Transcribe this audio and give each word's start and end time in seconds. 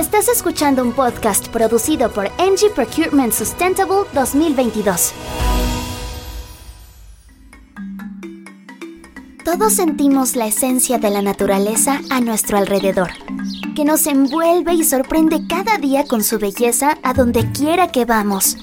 Estás 0.00 0.28
escuchando 0.28 0.82
un 0.82 0.94
podcast 0.94 1.48
producido 1.48 2.10
por 2.10 2.30
Engie 2.38 2.70
Procurement 2.70 3.34
Sustainable 3.34 4.08
2022. 4.14 5.12
Todos 9.44 9.74
sentimos 9.74 10.36
la 10.36 10.46
esencia 10.46 10.96
de 10.96 11.10
la 11.10 11.20
naturaleza 11.20 12.00
a 12.08 12.22
nuestro 12.22 12.56
alrededor, 12.56 13.10
que 13.76 13.84
nos 13.84 14.06
envuelve 14.06 14.72
y 14.72 14.84
sorprende 14.84 15.46
cada 15.46 15.76
día 15.76 16.06
con 16.06 16.24
su 16.24 16.38
belleza 16.38 16.96
a 17.02 17.12
donde 17.12 17.52
quiera 17.52 17.92
que 17.92 18.06
vamos. 18.06 18.56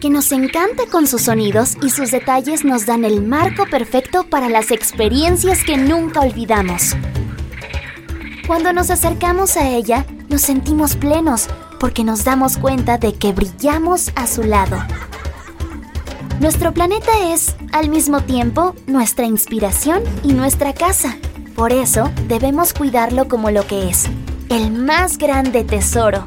Que 0.00 0.08
nos 0.08 0.30
encanta 0.30 0.84
con 0.88 1.08
sus 1.08 1.22
sonidos 1.22 1.76
y 1.82 1.90
sus 1.90 2.12
detalles 2.12 2.64
nos 2.64 2.86
dan 2.86 3.04
el 3.04 3.26
marco 3.26 3.66
perfecto 3.68 4.22
para 4.22 4.48
las 4.48 4.70
experiencias 4.70 5.64
que 5.64 5.76
nunca 5.76 6.20
olvidamos. 6.20 6.94
Cuando 8.48 8.72
nos 8.72 8.88
acercamos 8.88 9.58
a 9.58 9.68
ella, 9.68 10.06
nos 10.30 10.40
sentimos 10.40 10.96
plenos 10.96 11.48
porque 11.78 12.02
nos 12.02 12.24
damos 12.24 12.56
cuenta 12.56 12.96
de 12.96 13.12
que 13.12 13.32
brillamos 13.32 14.10
a 14.16 14.26
su 14.26 14.42
lado. 14.42 14.78
Nuestro 16.40 16.72
planeta 16.72 17.10
es, 17.30 17.54
al 17.72 17.90
mismo 17.90 18.22
tiempo, 18.22 18.74
nuestra 18.86 19.26
inspiración 19.26 20.02
y 20.24 20.32
nuestra 20.32 20.72
casa. 20.72 21.18
Por 21.54 21.74
eso, 21.74 22.10
debemos 22.26 22.72
cuidarlo 22.72 23.28
como 23.28 23.50
lo 23.50 23.66
que 23.66 23.90
es, 23.90 24.06
el 24.48 24.72
más 24.72 25.18
grande 25.18 25.62
tesoro. 25.62 26.24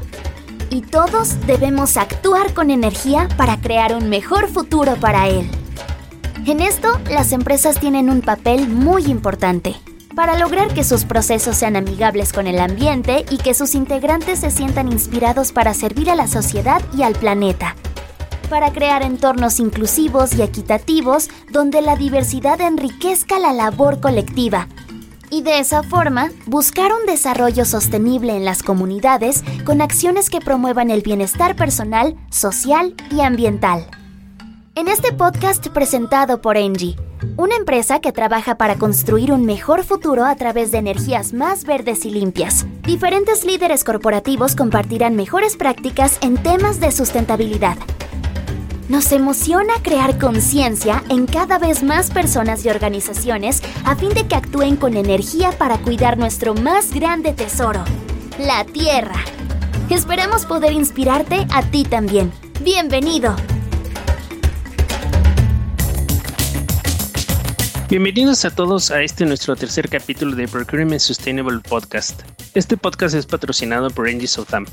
Y 0.70 0.82
todos 0.82 1.44
debemos 1.48 1.96
actuar 1.96 2.54
con 2.54 2.70
energía 2.70 3.26
para 3.36 3.60
crear 3.60 3.96
un 3.96 4.08
mejor 4.08 4.46
futuro 4.46 4.94
para 4.94 5.28
él. 5.28 5.50
En 6.46 6.60
esto, 6.60 7.00
las 7.10 7.32
empresas 7.32 7.80
tienen 7.80 8.08
un 8.08 8.20
papel 8.20 8.68
muy 8.68 9.06
importante 9.06 9.74
para 10.14 10.38
lograr 10.38 10.72
que 10.74 10.84
sus 10.84 11.04
procesos 11.04 11.56
sean 11.56 11.76
amigables 11.76 12.32
con 12.32 12.46
el 12.46 12.58
ambiente 12.58 13.24
y 13.30 13.38
que 13.38 13.54
sus 13.54 13.74
integrantes 13.74 14.40
se 14.40 14.50
sientan 14.50 14.90
inspirados 14.90 15.52
para 15.52 15.74
servir 15.74 16.10
a 16.10 16.14
la 16.14 16.28
sociedad 16.28 16.82
y 16.96 17.02
al 17.02 17.14
planeta 17.14 17.74
para 18.52 18.70
crear 18.70 19.02
entornos 19.02 19.60
inclusivos 19.60 20.34
y 20.34 20.42
equitativos 20.42 21.30
donde 21.50 21.80
la 21.80 21.96
diversidad 21.96 22.60
enriquezca 22.60 23.38
la 23.38 23.54
labor 23.54 23.98
colectiva. 23.98 24.68
Y 25.30 25.40
de 25.40 25.58
esa 25.58 25.82
forma, 25.82 26.30
buscar 26.44 26.92
un 26.92 27.06
desarrollo 27.06 27.64
sostenible 27.64 28.36
en 28.36 28.44
las 28.44 28.62
comunidades 28.62 29.42
con 29.64 29.80
acciones 29.80 30.28
que 30.28 30.42
promuevan 30.42 30.90
el 30.90 31.00
bienestar 31.00 31.56
personal, 31.56 32.14
social 32.28 32.94
y 33.10 33.22
ambiental. 33.22 33.86
En 34.74 34.88
este 34.88 35.12
podcast 35.12 35.68
presentado 35.68 36.40
por 36.40 36.56
Engie, 36.56 36.96
una 37.36 37.56
empresa 37.56 38.00
que 38.00 38.10
trabaja 38.10 38.56
para 38.56 38.76
construir 38.76 39.30
un 39.30 39.44
mejor 39.44 39.84
futuro 39.84 40.24
a 40.24 40.34
través 40.36 40.70
de 40.70 40.78
energías 40.78 41.34
más 41.34 41.64
verdes 41.64 42.06
y 42.06 42.10
limpias. 42.10 42.66
Diferentes 42.82 43.44
líderes 43.44 43.84
corporativos 43.84 44.56
compartirán 44.56 45.14
mejores 45.14 45.56
prácticas 45.56 46.18
en 46.22 46.42
temas 46.42 46.80
de 46.80 46.90
sustentabilidad, 46.90 47.76
nos 48.88 49.10
emociona 49.12 49.72
crear 49.82 50.18
conciencia 50.18 51.02
en 51.08 51.26
cada 51.26 51.58
vez 51.58 51.82
más 51.82 52.10
personas 52.10 52.64
y 52.64 52.68
organizaciones 52.68 53.62
a 53.84 53.96
fin 53.96 54.10
de 54.10 54.26
que 54.26 54.34
actúen 54.34 54.76
con 54.76 54.96
energía 54.96 55.52
para 55.52 55.78
cuidar 55.78 56.18
nuestro 56.18 56.54
más 56.54 56.92
grande 56.92 57.32
tesoro, 57.32 57.84
la 58.38 58.64
Tierra. 58.64 59.24
Esperamos 59.88 60.44
poder 60.44 60.72
inspirarte 60.72 61.46
a 61.54 61.62
ti 61.62 61.84
también. 61.84 62.32
Bienvenido. 62.60 63.34
Bienvenidos 67.92 68.46
a 68.46 68.50
todos 68.50 68.90
a 68.90 69.02
este 69.02 69.26
nuestro 69.26 69.54
tercer 69.54 69.90
capítulo 69.90 70.34
de 70.34 70.48
Procurement 70.48 70.98
Sustainable 70.98 71.58
Podcast. 71.58 72.22
Este 72.54 72.78
podcast 72.78 73.14
es 73.14 73.26
patrocinado 73.26 73.90
por 73.90 74.08
Engie 74.08 74.28
Sotham. 74.28 74.64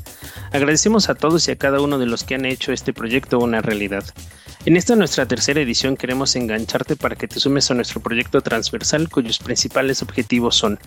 Agradecemos 0.53 1.09
a 1.09 1.16
todos 1.16 1.45
y 1.50 1.52
a 1.52 1.58
cada 1.58 1.81
uno 1.81 2.00
de 2.00 2.06
los 2.06 2.23
que 2.23 2.36
han 2.36 2.45
hecho 2.45 2.72
este 2.72 2.94
proyecto 2.94 3.38
una 3.40 3.59
realidad. 3.59 4.06
En 4.70 4.78
esta 4.78 4.95
nuestra 4.95 5.25
tercera 5.25 5.62
edición 5.62 5.97
queremos 5.97 6.35
engancharte 6.35 6.96
para 6.96 7.16
que 7.16 7.28
te 7.28 7.40
sumes 7.40 7.72
a 7.72 7.74
nuestro 7.74 8.02
proyecto 8.02 8.41
transversal 8.41 9.09
cuyos 9.09 9.40
principales 9.40 10.03
objetivos 10.03 10.57
son 10.57 10.78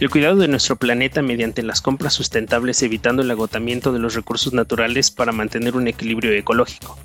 el 0.00 0.08
cuidado 0.08 0.36
de 0.36 0.48
nuestro 0.48 0.76
planeta 0.76 1.20
mediante 1.20 1.62
las 1.62 1.82
compras 1.82 2.14
sustentables 2.14 2.82
evitando 2.82 3.20
el 3.20 3.30
agotamiento 3.30 3.92
de 3.92 3.98
los 3.98 4.14
recursos 4.14 4.54
naturales 4.54 5.10
para 5.10 5.32
mantener 5.32 5.76
un 5.76 5.86
equilibrio 5.86 6.32
ecológico, 6.32 6.96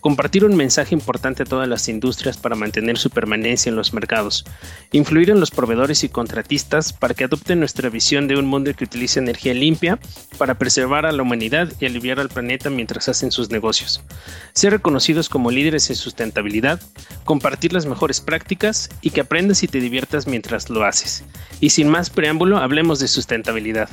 compartir 0.00 0.44
un 0.44 0.56
mensaje 0.56 0.92
importante 0.92 1.44
a 1.44 1.46
todas 1.46 1.68
las 1.68 1.88
industrias 1.88 2.36
para 2.36 2.56
mantener 2.56 2.98
su 2.98 3.10
permanencia 3.10 3.70
en 3.70 3.76
los 3.76 3.92
mercados, 3.92 4.44
influir 4.90 5.30
en 5.30 5.38
los 5.38 5.52
proveedores 5.52 6.02
y 6.02 6.08
contratistas 6.08 6.92
para 6.92 7.14
que 7.14 7.22
adopten 7.22 7.60
nuestra 7.60 7.90
visión 7.90 8.26
de 8.26 8.36
un 8.36 8.46
mundo 8.46 8.74
que 8.74 8.84
utilice 8.84 9.20
energía 9.20 9.54
limpia 9.54 10.00
para 10.36 10.58
preservar 10.58 11.06
a 11.06 11.12
la 11.12 11.22
humanidad 11.22 11.72
y 11.78 11.86
aliviar 11.86 12.18
al 12.18 12.28
planeta 12.28 12.70
mientras 12.70 13.08
hacen 13.08 13.30
sus 13.30 13.50
negocios, 13.50 14.02
ser 14.52 14.72
reconocidos 14.72 15.28
como 15.28 15.52
líderes 15.52 15.75
en 15.76 15.96
sustentabilidad, 15.96 16.80
compartir 17.24 17.72
las 17.72 17.86
mejores 17.86 18.20
prácticas 18.20 18.88
y 19.02 19.10
que 19.10 19.20
aprendas 19.20 19.62
y 19.62 19.68
te 19.68 19.80
diviertas 19.80 20.26
mientras 20.26 20.70
lo 20.70 20.84
haces. 20.84 21.24
Y 21.60 21.70
sin 21.70 21.88
más 21.88 22.10
preámbulo, 22.10 22.58
hablemos 22.58 22.98
de 22.98 23.08
sustentabilidad. 23.08 23.88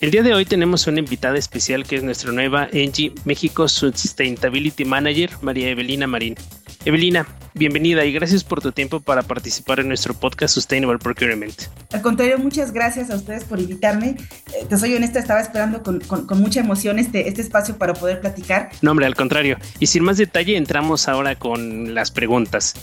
El 0.00 0.10
día 0.10 0.22
de 0.22 0.34
hoy 0.34 0.44
tenemos 0.44 0.86
una 0.86 1.00
invitada 1.00 1.38
especial 1.38 1.84
que 1.84 1.96
es 1.96 2.04
nuestra 2.04 2.30
nueva 2.30 2.68
Engie 2.72 3.12
México 3.24 3.68
Sustainability 3.68 4.84
Manager, 4.84 5.30
María 5.42 5.70
Evelina 5.70 6.06
Marín. 6.06 6.36
Evelina, 6.84 7.26
bienvenida 7.54 8.04
y 8.04 8.12
gracias 8.12 8.44
por 8.44 8.62
tu 8.62 8.70
tiempo 8.70 9.00
para 9.00 9.22
participar 9.22 9.80
en 9.80 9.88
nuestro 9.88 10.14
podcast 10.14 10.54
Sustainable 10.54 10.98
Procurement. 10.98 11.54
Al 11.92 12.02
contrario, 12.02 12.38
muchas 12.38 12.72
gracias 12.72 13.10
a 13.10 13.16
ustedes 13.16 13.44
por 13.44 13.58
invitarme. 13.58 14.16
Eh, 14.54 14.66
te 14.68 14.78
soy 14.78 14.94
honesta, 14.94 15.18
estaba 15.18 15.40
esperando 15.40 15.82
con, 15.82 16.00
mucha 16.40 16.60
emoción 16.60 16.98
este, 16.98 17.28
este 17.28 17.42
espacio 17.42 17.76
para 17.76 17.94
poder 17.94 18.20
platicar. 18.20 18.70
No, 18.80 18.92
hombre, 18.92 19.06
al 19.06 19.16
contrario. 19.16 19.58
Y 19.80 19.86
sin 19.86 20.04
más 20.04 20.18
detalle, 20.18 20.56
entramos 20.56 21.08
ahora 21.08 21.34
con 21.34 21.94
las 21.94 22.12
preguntas. 22.12 22.74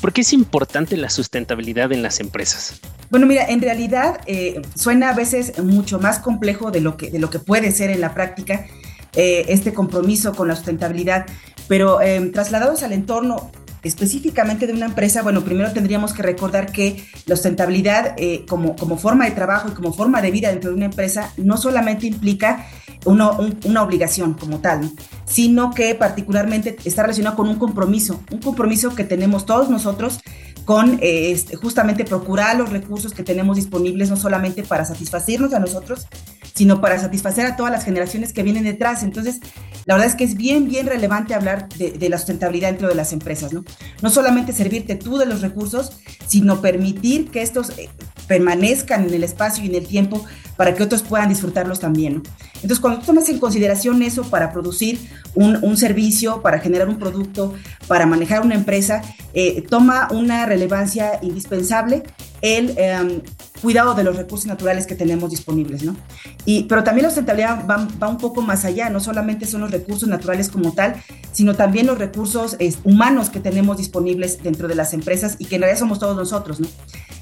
¿Por 0.00 0.12
qué 0.12 0.22
es 0.22 0.32
importante 0.32 0.96
la 0.96 1.10
sustentabilidad 1.10 1.92
en 1.92 2.02
las 2.02 2.20
empresas? 2.20 2.80
Bueno, 3.10 3.26
mira, 3.26 3.44
en 3.46 3.60
realidad 3.60 4.20
eh, 4.26 4.62
suena 4.74 5.10
a 5.10 5.14
veces 5.14 5.62
mucho 5.62 6.00
más 6.00 6.18
complejo 6.18 6.70
de 6.70 6.80
lo 6.80 6.96
que, 6.96 7.10
de 7.10 7.18
lo 7.18 7.28
que 7.28 7.38
puede 7.38 7.70
ser 7.70 7.90
en 7.90 8.00
la 8.00 8.14
práctica 8.14 8.66
eh, 9.14 9.44
este 9.48 9.74
compromiso 9.74 10.34
con 10.34 10.48
la 10.48 10.56
sustentabilidad, 10.56 11.26
pero 11.68 11.98
trasladados 12.32 12.82
al 12.82 12.92
entorno 12.92 13.50
específicamente 13.82 14.66
de 14.66 14.72
una 14.72 14.86
empresa, 14.86 15.22
bueno, 15.22 15.42
primero 15.42 15.72
tendríamos 15.72 16.12
que 16.12 16.22
recordar 16.22 16.70
que 16.70 17.04
la 17.26 17.34
sustentabilidad 17.34 18.14
eh, 18.16 18.44
como, 18.48 18.76
como 18.76 18.96
forma 18.96 19.24
de 19.24 19.32
trabajo 19.32 19.68
y 19.68 19.72
como 19.72 19.92
forma 19.92 20.22
de 20.22 20.30
vida 20.30 20.50
dentro 20.50 20.70
de 20.70 20.76
una 20.76 20.86
empresa 20.86 21.32
no 21.36 21.56
solamente 21.56 22.06
implica 22.06 22.66
una 23.04 23.82
obligación 23.82 24.34
como 24.34 24.60
tal, 24.60 24.88
sino 25.24 25.72
que 25.72 25.92
particularmente 25.96 26.76
está 26.84 27.02
relacionado 27.02 27.34
con 27.34 27.48
un 27.48 27.56
compromiso, 27.56 28.22
un 28.30 28.38
compromiso 28.38 28.94
que 28.94 29.02
tenemos 29.02 29.44
todos 29.44 29.68
nosotros 29.68 30.20
con 30.64 30.98
eh, 31.02 31.32
este, 31.32 31.56
justamente 31.56 32.04
procurar 32.04 32.56
los 32.56 32.70
recursos 32.70 33.12
que 33.12 33.22
tenemos 33.22 33.56
disponibles, 33.56 34.10
no 34.10 34.16
solamente 34.16 34.62
para 34.62 34.84
satisfacernos 34.84 35.52
a 35.54 35.58
nosotros, 35.58 36.06
sino 36.54 36.80
para 36.80 36.98
satisfacer 36.98 37.46
a 37.46 37.56
todas 37.56 37.72
las 37.72 37.84
generaciones 37.84 38.32
que 38.32 38.42
vienen 38.42 38.64
detrás. 38.64 39.02
Entonces, 39.02 39.40
la 39.84 39.94
verdad 39.94 40.10
es 40.10 40.16
que 40.16 40.24
es 40.24 40.36
bien, 40.36 40.68
bien 40.68 40.86
relevante 40.86 41.34
hablar 41.34 41.68
de, 41.70 42.08
la 42.08 42.18
sustentabilidad 42.18 42.68
dentro 42.68 42.88
de 42.88 42.94
las 42.94 43.12
empresas, 43.12 43.52
¿no? 43.52 43.64
No 44.02 44.10
solamente 44.10 44.52
servirte 44.52 44.94
tú 44.94 45.18
de 45.18 45.26
los 45.26 45.40
recursos, 45.40 45.92
sino 46.26 46.60
permitir 46.60 47.30
que 47.30 47.42
estos 47.42 47.70
eh, 47.78 47.88
permanezcan 48.28 49.08
en 49.08 49.14
el 49.14 49.24
espacio 49.24 49.64
y 49.64 49.68
en 49.68 49.74
el 49.74 49.86
tiempo 49.86 50.24
para 50.62 50.76
que 50.76 50.84
otros 50.84 51.02
puedan 51.02 51.28
disfrutarlos 51.28 51.80
también, 51.80 52.14
¿no? 52.14 52.22
Entonces, 52.54 52.78
cuando 52.78 53.00
tú 53.00 53.06
tomas 53.06 53.28
en 53.28 53.40
consideración 53.40 54.00
eso 54.00 54.22
para 54.22 54.52
producir 54.52 55.00
un, 55.34 55.76
servicio, 55.76 56.40
para 56.40 56.60
generar 56.60 56.88
un 56.88 57.00
producto, 57.00 57.52
para 57.88 58.06
manejar 58.06 58.42
una 58.42 58.54
empresa, 58.54 59.02
eh, 59.34 59.62
toma 59.68 60.06
una 60.12 60.46
relevancia 60.46 61.18
indispensable 61.20 62.04
el 62.42 62.74
em, 62.78 63.22
cuidado 63.60 63.94
de 63.94 64.04
los 64.04 64.14
recursos 64.14 64.46
naturales 64.46 64.86
que 64.86 64.94
tenemos 64.94 65.30
disponibles, 65.30 65.82
¿no? 65.82 65.96
Y, 66.44 66.62
pero 66.64 66.84
también 66.84 67.06
la 67.06 67.10
sustentabilidad 67.10 67.66
va, 67.68 68.08
un 68.08 68.18
poco 68.18 68.40
más 68.40 68.64
allá, 68.64 68.88
no 68.88 69.00
solamente 69.00 69.46
son 69.46 69.62
los 69.62 69.72
recursos 69.72 70.08
naturales 70.08 70.48
como 70.48 70.74
tal, 70.74 70.94
sino 71.32 71.56
también 71.56 71.88
los 71.88 71.98
recursos 71.98 72.56
humanos 72.84 73.30
que 73.30 73.40
tenemos 73.40 73.78
disponibles 73.78 74.40
dentro 74.44 74.68
de 74.68 74.76
las 74.76 74.94
empresas 74.94 75.34
y 75.40 75.46
que 75.46 75.56
en 75.56 75.62
realidad 75.62 75.80
somos 75.80 75.98
todos 75.98 76.16
nosotros, 76.16 76.60
¿no? 76.60 76.68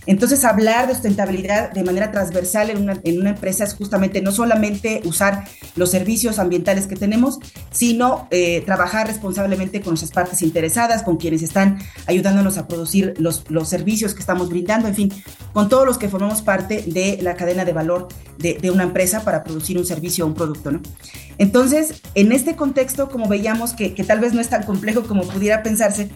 Entonces, 0.06 0.44
hablar 0.44 0.86
de 0.86 0.94
sustentabilidad 0.94 1.72
de 1.72 1.84
manera 1.84 2.10
transversal 2.10 2.70
en 2.70 2.78
una, 2.78 3.00
en 3.04 3.20
una 3.20 3.30
empresa 3.30 3.64
es 3.64 3.74
justamente 3.74 4.22
no 4.22 4.32
solamente 4.32 5.02
usar 5.04 5.44
los 5.76 5.90
servicios 5.90 6.38
ambientales 6.38 6.86
que 6.86 6.96
tenemos, 6.96 7.38
sino 7.70 8.26
eh, 8.30 8.62
trabajar 8.64 9.06
responsablemente 9.06 9.80
con 9.80 9.90
nuestras 9.92 10.10
partes 10.10 10.42
interesadas, 10.42 11.02
con 11.02 11.16
quienes 11.16 11.42
están 11.42 11.78
ayudándonos 12.06 12.58
a 12.58 12.66
producir 12.66 13.14
los, 13.18 13.44
los 13.50 13.68
servicios 13.68 14.14
que 14.14 14.20
estamos 14.20 14.48
brindando, 14.48 14.88
en 14.88 14.94
fin, 14.94 15.12
con 15.52 15.68
todos 15.68 15.86
los 15.86 15.98
que 15.98 16.08
formamos 16.08 16.42
parte 16.42 16.84
de 16.86 17.18
la 17.22 17.34
cadena 17.34 17.64
de 17.64 17.72
valor 17.72 18.08
de, 18.38 18.70
una 18.70 18.84
empresa 18.84 19.22
para 19.22 19.44
producir 19.44 19.76
un 19.76 19.84
servicio 19.84 20.24
o 20.24 20.28
un 20.28 20.34
producto, 20.34 20.70
¿no? 20.70 20.80
Entonces, 21.38 22.00
en 22.14 22.32
este 22.32 22.56
contexto, 22.56 23.08
como 23.08 23.28
veíamos 23.28 23.72
que, 23.72 23.94
que 23.94 24.04
tal 24.04 24.20
vez 24.20 24.32
no 24.32 24.40
es 24.40 24.48
tan 24.48 24.62
complejo 24.62 25.02
como 25.02 25.22
pudiera 25.24 25.62
pensarse, 25.62 26.10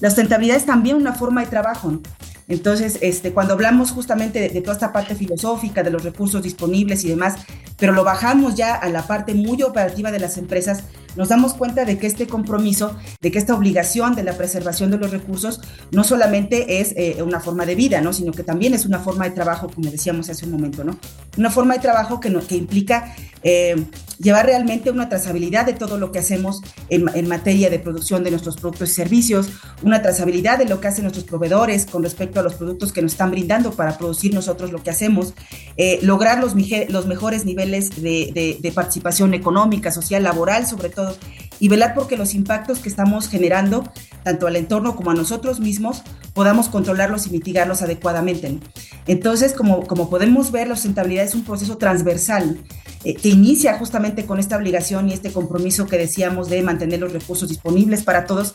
la 0.00 0.10
sustentabilidad 0.10 0.56
es 0.56 0.66
también 0.66 0.96
una 0.96 1.14
forma 1.14 1.42
de 1.42 1.48
trabajo, 1.48 1.90
¿no? 1.90 2.02
Entonces, 2.50 2.98
este, 3.00 3.32
cuando 3.32 3.54
hablamos 3.54 3.92
justamente 3.92 4.48
de, 4.48 4.60
toda 4.60 4.74
esta 4.74 4.92
parte 4.92 5.14
filosófica, 5.14 5.84
de 5.84 5.90
los 5.90 6.02
recursos 6.02 6.42
disponibles 6.42 7.04
y 7.04 7.08
demás, 7.08 7.36
pero 7.78 7.92
lo 7.92 8.02
bajamos 8.02 8.56
ya 8.56 8.74
a 8.74 8.88
la 8.88 9.06
parte 9.06 9.34
muy 9.34 9.62
operativa 9.62 10.10
de 10.10 10.18
las 10.18 10.36
empresas, 10.36 10.82
nos 11.16 11.28
damos 11.28 11.54
cuenta 11.54 11.84
de 11.84 11.96
que 11.96 12.08
este 12.08 12.26
compromiso, 12.26 12.96
de 13.20 13.30
que 13.30 13.38
esta 13.38 13.54
obligación 13.54 14.16
de 14.16 14.24
la 14.24 14.36
preservación 14.36 14.90
de 14.90 14.98
los 14.98 15.12
recursos 15.12 15.60
no 15.92 16.02
solamente 16.02 16.80
es 16.80 16.92
eh, 16.96 17.22
una 17.22 17.38
forma 17.38 17.66
de 17.66 17.76
vida, 17.76 18.00
¿no? 18.00 18.12
sino 18.12 18.32
que 18.32 18.42
también 18.42 18.74
es 18.74 18.84
una 18.84 18.98
forma 18.98 19.24
de 19.24 19.30
trabajo, 19.30 19.68
como 19.68 19.88
decíamos 19.88 20.28
hace 20.28 20.44
un 20.44 20.52
momento, 20.52 20.82
¿no? 20.82 20.98
Una 21.38 21.50
forma 21.50 21.74
de 21.74 21.80
trabajo 21.80 22.18
que, 22.18 22.32
que 22.48 22.56
implica 22.56 23.14
eh, 23.42 23.86
llevar 24.20 24.46
realmente 24.46 24.90
una 24.90 25.08
trazabilidad 25.08 25.66
de 25.66 25.72
todo 25.72 25.98
lo 25.98 26.12
que 26.12 26.18
hacemos 26.18 26.62
en, 26.88 27.28
materia 27.28 27.70
de 27.70 27.78
producción 27.78 28.22
de 28.22 28.30
nuestros 28.30 28.56
productos 28.56 28.90
y 28.90 28.92
servicios, 28.94 29.48
una 29.82 30.02
trazabilidad 30.02 30.58
de 30.58 30.66
lo 30.66 30.80
que 30.80 30.88
hacen 30.88 31.04
nuestros 31.04 31.24
proveedores 31.24 31.86
con 31.86 32.02
respecto 32.02 32.40
a 32.40 32.42
los 32.42 32.54
productos 32.54 32.92
que 32.92 33.02
nos 33.02 33.12
están 33.12 33.30
brindando 33.30 33.72
para 33.72 33.96
producir 33.96 34.34
nosotros 34.34 34.72
lo 34.72 34.82
que 34.82 34.90
hacemos, 34.90 35.34
eh, 35.76 35.98
lograr 36.02 36.40
los, 36.40 36.54
mejores 36.54 37.44
niveles 37.44 38.02
de 38.02 38.72
participación 38.74 39.32
económica, 39.34 39.90
social, 39.90 40.22
laboral, 40.22 40.66
sobre 40.66 40.90
todo 40.90 41.16
y 41.60 41.68
velar 41.68 41.94
porque 41.94 42.16
los 42.16 42.34
impactos 42.34 42.80
que 42.80 42.88
estamos 42.88 43.28
generando, 43.28 43.84
tanto 44.24 44.46
al 44.46 44.56
entorno 44.56 44.96
como 44.96 45.10
a 45.10 45.14
nosotros 45.14 45.60
mismos, 45.60 46.02
podamos 46.32 46.68
controlarlos 46.68 47.26
y 47.26 47.30
mitigarlos 47.30 47.82
adecuadamente. 47.82 48.58
Entonces, 49.06 49.52
como, 49.52 49.86
como 49.86 50.10
podemos 50.10 50.50
ver, 50.50 50.68
la 50.68 50.74
sustentabilidad 50.74 51.24
es 51.24 51.34
un 51.34 51.44
proceso 51.44 51.76
transversal 51.76 52.58
eh, 53.04 53.14
que 53.14 53.28
inicia 53.28 53.78
justamente 53.78 54.26
con 54.26 54.38
esta 54.38 54.56
obligación 54.56 55.08
y 55.08 55.12
este 55.12 55.32
compromiso 55.32 55.86
que 55.86 55.98
decíamos 55.98 56.48
de 56.48 56.62
mantener 56.62 57.00
los 57.00 57.12
recursos 57.12 57.48
disponibles 57.48 58.02
para 58.02 58.24
todos, 58.24 58.54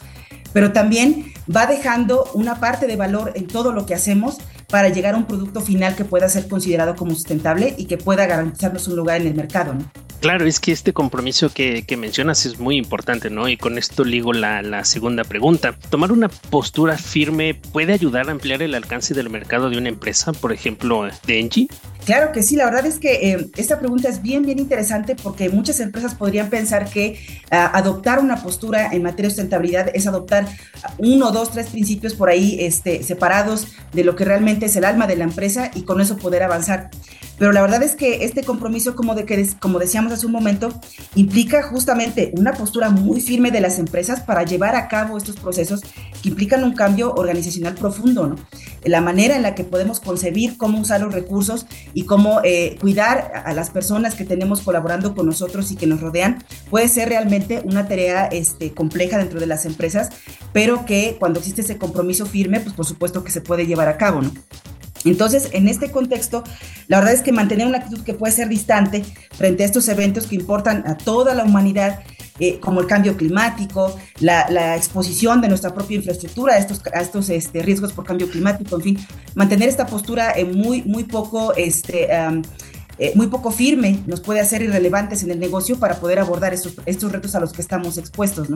pero 0.51 0.71
también 0.71 1.33
va 1.53 1.67
dejando 1.67 2.29
una 2.33 2.59
parte 2.59 2.87
de 2.87 2.95
valor 2.95 3.33
en 3.35 3.47
todo 3.47 3.71
lo 3.71 3.85
que 3.85 3.93
hacemos 3.93 4.37
para 4.69 4.89
llegar 4.89 5.13
a 5.13 5.17
un 5.17 5.25
producto 5.25 5.61
final 5.61 5.95
que 5.95 6.05
pueda 6.05 6.29
ser 6.29 6.47
considerado 6.47 6.95
como 6.95 7.11
sustentable 7.11 7.75
y 7.77 7.85
que 7.85 7.97
pueda 7.97 8.25
garantizarnos 8.25 8.87
un 8.87 8.95
lugar 8.95 9.21
en 9.21 9.27
el 9.27 9.35
mercado. 9.35 9.75
Claro, 10.25 10.47
es 10.47 10.59
que 10.59 10.71
este 10.71 10.91
compromiso 10.91 11.53
que, 11.53 11.85
mencionas 11.99 12.47
es 12.47 12.57
muy 12.57 12.77
importante, 12.77 13.29
¿no? 13.29 13.47
Y 13.47 13.57
con 13.57 13.77
esto 13.77 14.03
ligo 14.03 14.33
la, 14.33 14.63
la, 14.63 14.83
segunda 14.83 15.23
pregunta. 15.23 15.75
¿Tomar 15.91 16.11
una 16.11 16.29
postura 16.29 16.97
firme 16.97 17.53
puede 17.53 17.93
ayudar 17.93 18.27
a 18.27 18.31
ampliar 18.31 18.63
el 18.63 18.73
alcance 18.73 19.13
del 19.13 19.29
mercado 19.29 19.69
de 19.69 19.77
una 19.77 19.89
empresa, 19.89 20.33
por 20.33 20.51
ejemplo, 20.51 21.07
de 21.27 21.39
Engie? 21.39 21.67
Claro 22.05 22.31
que 22.31 22.41
sí, 22.41 22.55
la 22.55 22.65
verdad 22.65 22.87
es 22.87 22.97
que 22.97 23.33
eh, 23.33 23.47
esta 23.55 23.77
pregunta 23.77 24.09
es 24.09 24.23
bien, 24.23 24.43
bien 24.47 24.57
interesante 24.57 25.15
porque 25.15 25.49
muchas 25.49 25.79
empresas 25.79 26.15
podrían 26.15 26.49
pensar 26.49 26.89
que 26.89 27.19
uh, 27.51 27.55
adoptar 27.73 28.17
una 28.17 28.41
postura 28.41 28.89
en 28.93 29.03
materia 29.03 29.29
de 29.29 29.35
sustentabilidad 29.35 29.91
es 29.93 30.07
adoptar 30.07 30.47
uno, 30.97 31.31
dos, 31.31 31.51
tres 31.51 31.67
principios 31.67 32.15
por 32.15 32.29
ahí 32.29 32.57
este, 32.61 33.03
separados 33.03 33.67
de 33.93 34.03
lo 34.03 34.15
que 34.15 34.25
realmente 34.25 34.65
es 34.65 34.75
el 34.75 34.85
alma 34.85 35.05
de 35.05 35.17
la 35.17 35.23
empresa 35.23 35.69
y 35.75 35.83
con 35.83 36.01
eso 36.01 36.17
poder 36.17 36.41
avanzar. 36.41 36.89
Pero 37.37 37.51
la 37.51 37.61
verdad 37.61 37.83
es 37.83 37.95
que 37.95 38.23
este 38.23 38.43
compromiso, 38.43 38.95
como, 38.95 39.15
de 39.15 39.25
que, 39.25 39.47
como 39.59 39.79
decíamos 39.79 40.11
hace 40.11 40.25
un 40.25 40.31
momento, 40.31 40.73
implica 41.15 41.63
justamente 41.63 42.31
una 42.37 42.53
postura 42.53 42.89
muy 42.89 43.21
firme 43.21 43.51
de 43.51 43.61
las 43.61 43.79
empresas 43.79 44.21
para 44.21 44.43
llevar 44.43 44.75
a 44.75 44.87
cabo 44.87 45.17
estos 45.17 45.35
procesos 45.35 45.81
que 46.21 46.29
implican 46.29 46.63
un 46.63 46.73
cambio 46.73 47.13
organizacional 47.13 47.75
profundo, 47.75 48.27
¿no? 48.27 48.35
La 48.83 49.01
manera 49.01 49.35
en 49.35 49.41
la 49.41 49.55
que 49.55 49.63
podemos 49.63 49.99
concebir 49.99 50.57
cómo 50.57 50.79
usar 50.79 51.01
los 51.01 51.13
recursos 51.13 51.65
y 51.93 52.03
cómo 52.03 52.39
eh, 52.43 52.77
cuidar 52.79 53.43
a 53.45 53.53
las 53.53 53.69
personas 53.69 54.15
que 54.15 54.25
tenemos 54.25 54.61
colaborando 54.61 55.15
con 55.15 55.25
nosotros 55.25 55.71
y 55.71 55.75
que 55.75 55.87
nos 55.87 56.01
rodean 56.01 56.43
puede 56.69 56.87
ser 56.87 57.09
realmente 57.09 57.61
una 57.65 57.87
tarea 57.87 58.25
este, 58.25 58.73
compleja 58.73 59.17
dentro 59.17 59.39
de 59.39 59.47
las 59.47 59.65
empresas, 59.65 60.09
pero 60.53 60.85
que 60.85 61.17
cuando 61.19 61.39
existe 61.39 61.61
ese 61.61 61.77
compromiso 61.77 62.25
firme, 62.25 62.59
pues 62.59 62.75
por 62.75 62.85
supuesto 62.85 63.23
que 63.23 63.31
se 63.31 63.41
puede 63.41 63.65
llevar 63.65 63.87
a 63.87 63.97
cabo, 63.97 64.21
¿no? 64.21 64.31
Entonces, 65.05 65.49
en 65.53 65.67
este 65.67 65.91
contexto, 65.91 66.43
la 66.87 66.97
verdad 66.97 67.13
es 67.13 67.21
que 67.21 67.31
mantener 67.31 67.67
una 67.67 67.77
actitud 67.77 68.03
que 68.03 68.13
puede 68.13 68.33
ser 68.33 68.49
distante 68.49 69.03
frente 69.31 69.63
a 69.63 69.65
estos 69.65 69.87
eventos 69.87 70.27
que 70.27 70.35
importan 70.35 70.83
a 70.87 70.97
toda 70.97 71.33
la 71.33 71.43
humanidad, 71.43 72.01
eh, 72.39 72.59
como 72.59 72.81
el 72.81 72.87
cambio 72.87 73.15
climático, 73.15 73.97
la, 74.19 74.75
exposición 74.75 75.39
de 75.41 75.47
nuestra 75.47 75.73
propia 75.73 75.95
infraestructura 75.97 76.55
a 76.55 77.01
estos, 77.01 77.29
este, 77.29 77.61
riesgos 77.61 77.93
por 77.93 78.05
cambio 78.05 78.29
climático, 78.29 78.75
en 78.75 78.81
fin, 78.81 79.07
mantener 79.35 79.69
esta 79.69 79.85
postura 79.85 80.33
eh, 80.35 80.43
muy, 80.43 80.81
poco 81.03 81.53
este, 81.55 82.09
eh, 82.97 83.11
muy 83.15 83.27
poco 83.27 83.51
firme 83.51 83.99
nos 84.07 84.21
puede 84.21 84.39
hacer 84.39 84.61
irrelevantes 84.61 85.21
en 85.23 85.31
el 85.31 85.39
negocio 85.39 85.77
para 85.77 85.95
poder 85.95 86.19
abordar 86.19 86.53
estos, 86.53 87.11
retos 87.11 87.35
a 87.35 87.39
los 87.41 87.51
que 87.51 87.61
estamos 87.61 87.97
expuestos. 87.97 88.47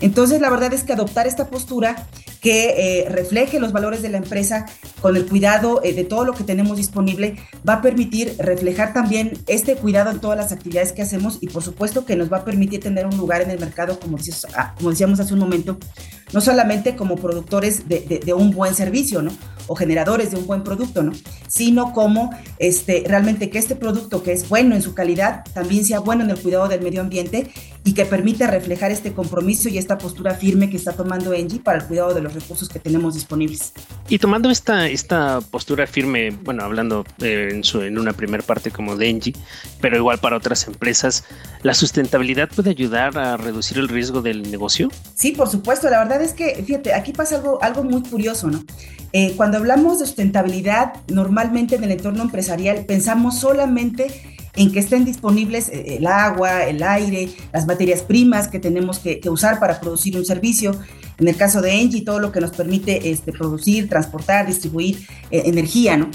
Entonces, 0.00 0.40
la 0.40 0.50
verdad 0.50 0.72
es 0.72 0.84
que 0.84 0.92
adoptar 0.92 1.26
esta 1.26 1.48
postura 1.48 2.06
que 2.44 2.74
eh, 2.76 3.08
refleje 3.08 3.58
los 3.58 3.72
valores 3.72 4.02
de 4.02 4.10
la 4.10 4.18
empresa 4.18 4.66
con 5.00 5.16
el 5.16 5.24
cuidado 5.24 5.80
eh, 5.82 5.94
de 5.94 6.04
todo 6.04 6.26
lo 6.26 6.34
que 6.34 6.44
tenemos 6.44 6.76
disponible 6.76 7.36
va 7.66 7.76
a 7.76 7.82
permitir 7.82 8.36
reflejar 8.38 8.92
también 8.92 9.32
este 9.46 9.76
cuidado 9.76 10.10
en 10.10 10.20
todas 10.20 10.36
las 10.36 10.52
actividades 10.52 10.92
que 10.92 11.00
hacemos 11.00 11.38
y 11.40 11.48
por 11.48 11.62
supuesto 11.62 12.04
que 12.04 12.16
nos 12.16 12.30
va 12.30 12.38
a 12.38 12.44
permitir 12.44 12.80
tener 12.80 13.06
un 13.06 13.16
lugar 13.16 13.40
en 13.40 13.50
el 13.50 13.58
mercado, 13.58 13.98
como, 13.98 14.18
decíamos, 14.18 14.46
ah, 14.58 14.74
decíamos 14.78 15.20
hace 15.20 15.32
un 15.32 15.40
momento, 15.40 15.78
no 16.34 16.42
solamente 16.42 16.96
como 16.96 17.16
productores 17.16 17.88
de, 17.88 18.00
de, 18.00 18.18
de 18.18 18.34
un 18.34 18.50
buen 18.50 18.74
servicio, 18.74 19.22
¿no? 19.22 19.32
o 19.66 19.74
generadores 19.74 20.30
de 20.30 20.36
un 20.36 20.46
buen 20.46 20.62
producto, 20.62 21.02
¿no? 21.02 21.12
Sino 21.48 21.92
como 21.92 22.30
este, 22.58 23.04
realmente 23.06 23.50
que 23.50 23.58
este 23.58 23.76
producto 23.76 24.22
que 24.22 24.32
es 24.32 24.48
bueno 24.48 24.74
en 24.74 24.82
su 24.82 24.94
calidad 24.94 25.44
también 25.54 25.84
sea 25.84 26.00
bueno 26.00 26.24
en 26.24 26.30
el 26.30 26.38
cuidado 26.38 26.68
del 26.68 26.82
medio 26.82 27.00
ambiente 27.00 27.50
y 27.84 27.92
que 27.92 28.06
permita 28.06 28.46
reflejar 28.46 28.90
este 28.90 29.12
compromiso 29.12 29.68
y 29.68 29.76
esta 29.76 29.98
postura 29.98 30.34
firme 30.34 30.70
que 30.70 30.76
está 30.78 30.92
tomando 30.92 31.34
Engie 31.34 31.60
para 31.60 31.78
el 31.78 31.84
cuidado 31.84 32.14
de 32.14 32.22
los 32.22 32.32
recursos 32.32 32.68
que 32.68 32.78
tenemos 32.78 33.12
disponibles. 33.14 33.74
Y 34.08 34.18
tomando 34.18 34.48
esta, 34.48 34.88
esta 34.88 35.42
postura 35.42 35.86
firme, 35.86 36.30
bueno, 36.30 36.64
hablando 36.64 37.04
eh, 37.20 37.50
en, 37.52 37.62
su, 37.62 37.82
en 37.82 37.98
una 37.98 38.14
primera 38.14 38.42
parte 38.42 38.70
como 38.70 38.96
de 38.96 39.10
Engie, 39.10 39.34
pero 39.82 39.98
igual 39.98 40.18
para 40.18 40.38
otras 40.38 40.66
empresas, 40.66 41.24
¿la 41.62 41.74
sustentabilidad 41.74 42.48
puede 42.48 42.70
ayudar 42.70 43.18
a 43.18 43.36
reducir 43.36 43.76
el 43.76 43.88
riesgo 43.88 44.22
del 44.22 44.50
negocio? 44.50 44.90
Sí, 45.14 45.32
por 45.32 45.50
supuesto. 45.50 45.90
La 45.90 45.98
verdad 45.98 46.22
es 46.22 46.32
que, 46.32 46.64
fíjate, 46.64 46.94
aquí 46.94 47.12
pasa 47.12 47.36
algo, 47.36 47.62
algo 47.62 47.84
muy 47.84 48.02
curioso, 48.02 48.50
¿no? 48.50 48.64
Eh, 49.12 49.34
cuando 49.36 49.58
hablamos 49.58 50.00
de 50.00 50.06
sustentabilidad, 50.06 50.94
normalmente 51.08 51.76
en 51.76 51.84
el 51.84 51.92
entorno 51.92 52.22
empresarial 52.22 52.84
pensamos 52.86 53.38
solamente 53.38 54.33
en 54.56 54.72
que 54.72 54.78
estén 54.78 55.04
disponibles 55.04 55.68
eh, 55.68 55.96
el 55.98 56.06
agua, 56.06 56.64
el 56.64 56.82
aire, 56.82 57.30
las 57.52 57.66
materias 57.66 58.02
primas 58.02 58.48
que 58.48 58.58
tenemos 58.58 58.98
que, 58.98 59.20
usar 59.28 59.58
para 59.58 59.80
producir 59.80 60.16
un 60.16 60.24
servicio. 60.24 60.72
En 61.18 61.28
el 61.28 61.36
caso 61.36 61.60
de 61.60 61.80
Engie, 61.80 62.02
todo 62.02 62.18
lo 62.18 62.32
que 62.32 62.40
nos 62.40 62.50
permite 62.50 63.10
este, 63.10 63.32
producir, 63.32 63.88
transportar, 63.88 64.46
distribuir 64.46 65.06
eh, 65.30 65.42
energía, 65.46 65.96
¿no? 65.96 66.10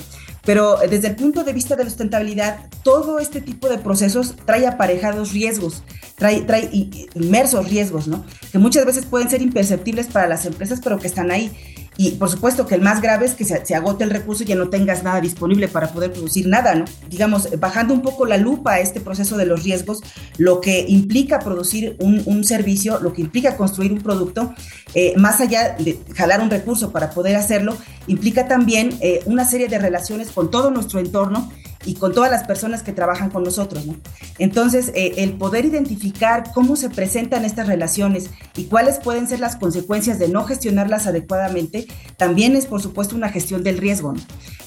Pero 0.45 0.77
desde 0.89 1.09
el 1.09 1.15
punto 1.15 1.43
de 1.43 1.53
vista 1.53 1.75
de 1.75 1.83
la 1.83 1.89
sustentabilidad, 1.89 2.69
todo 2.83 3.19
este 3.19 3.41
tipo 3.41 3.69
de 3.69 3.77
procesos 3.77 4.35
trae 4.45 4.65
aparejados 4.65 5.33
riesgos, 5.33 5.83
trae, 6.15 6.41
trae 6.41 6.69
inmersos 7.13 7.69
riesgos, 7.69 8.07
¿no? 8.07 8.25
Que 8.51 8.57
muchas 8.57 8.85
veces 8.85 9.05
pueden 9.05 9.29
ser 9.29 9.41
imperceptibles 9.41 10.07
para 10.07 10.27
las 10.27 10.45
empresas, 10.45 10.79
pero 10.83 10.97
que 10.97 11.07
están 11.07 11.29
ahí. 11.29 11.51
Y 12.01 12.11
por 12.11 12.29
supuesto 12.29 12.65
que 12.65 12.75
el 12.75 12.81
más 12.81 13.01
grave 13.01 13.25
es 13.25 13.33
que 13.33 13.43
se, 13.43 13.75
agote 13.75 14.05
el 14.05 14.09
recurso 14.09 14.43
y 14.43 14.45
ya 14.45 14.55
no 14.55 14.69
tengas 14.69 15.03
nada 15.03 15.19
disponible 15.19 15.67
para 15.67 15.89
poder 15.91 16.13
producir 16.13 16.47
nada, 16.47 16.73
¿no? 16.73 16.85
Digamos, 17.09 17.49
bajando 17.59 17.93
un 17.93 18.01
poco 18.01 18.25
la 18.25 18.37
lupa 18.37 18.75
a 18.75 18.79
este 18.79 19.01
proceso 19.01 19.35
de 19.35 19.45
los 19.45 19.65
riesgos, 19.65 19.99
lo 20.37 20.61
que 20.61 20.85
implica 20.87 21.39
producir 21.39 21.97
un, 21.99 22.23
un 22.25 22.45
servicio, 22.45 23.01
lo 23.01 23.11
que 23.11 23.21
implica 23.21 23.57
construir 23.57 23.91
un 23.91 23.99
producto, 23.99 24.53
eh, 24.95 25.13
más 25.17 25.41
allá 25.41 25.75
de 25.77 25.99
jalar 26.15 26.39
un 26.39 26.49
recurso 26.49 26.93
para 26.93 27.09
poder 27.09 27.35
hacerlo, 27.35 27.75
implica 28.07 28.47
también 28.47 28.97
eh, 29.01 29.19
una 29.25 29.43
serie 29.43 29.67
de 29.67 29.77
relaciones 29.77 30.31
con 30.31 30.49
todo 30.49 30.71
nuestro 30.71 31.01
entorno 31.01 31.51
y 31.85 31.95
con 31.95 32.13
todas 32.13 32.29
las 32.29 32.43
personas 32.43 32.83
que 32.83 32.91
trabajan 32.91 33.29
con 33.29 33.43
nosotros. 33.43 33.85
¿no? 33.85 33.95
Entonces, 34.37 34.91
eh, 34.95 35.15
el 35.17 35.33
poder 35.33 35.65
identificar 35.65 36.51
cómo 36.53 36.75
se 36.75 36.89
presentan 36.89 37.45
estas 37.45 37.67
relaciones 37.67 38.29
y 38.55 38.65
cuáles 38.65 38.99
pueden 38.99 39.27
ser 39.27 39.39
las 39.39 39.55
consecuencias 39.55 40.19
de 40.19 40.27
no 40.27 40.43
gestionarlas 40.43 41.07
adecuadamente, 41.07 41.87
también 42.17 42.55
es, 42.55 42.65
por 42.65 42.81
supuesto, 42.81 43.15
una 43.15 43.29
gestión 43.29 43.63
del 43.63 43.77
riesgo. 43.77 44.13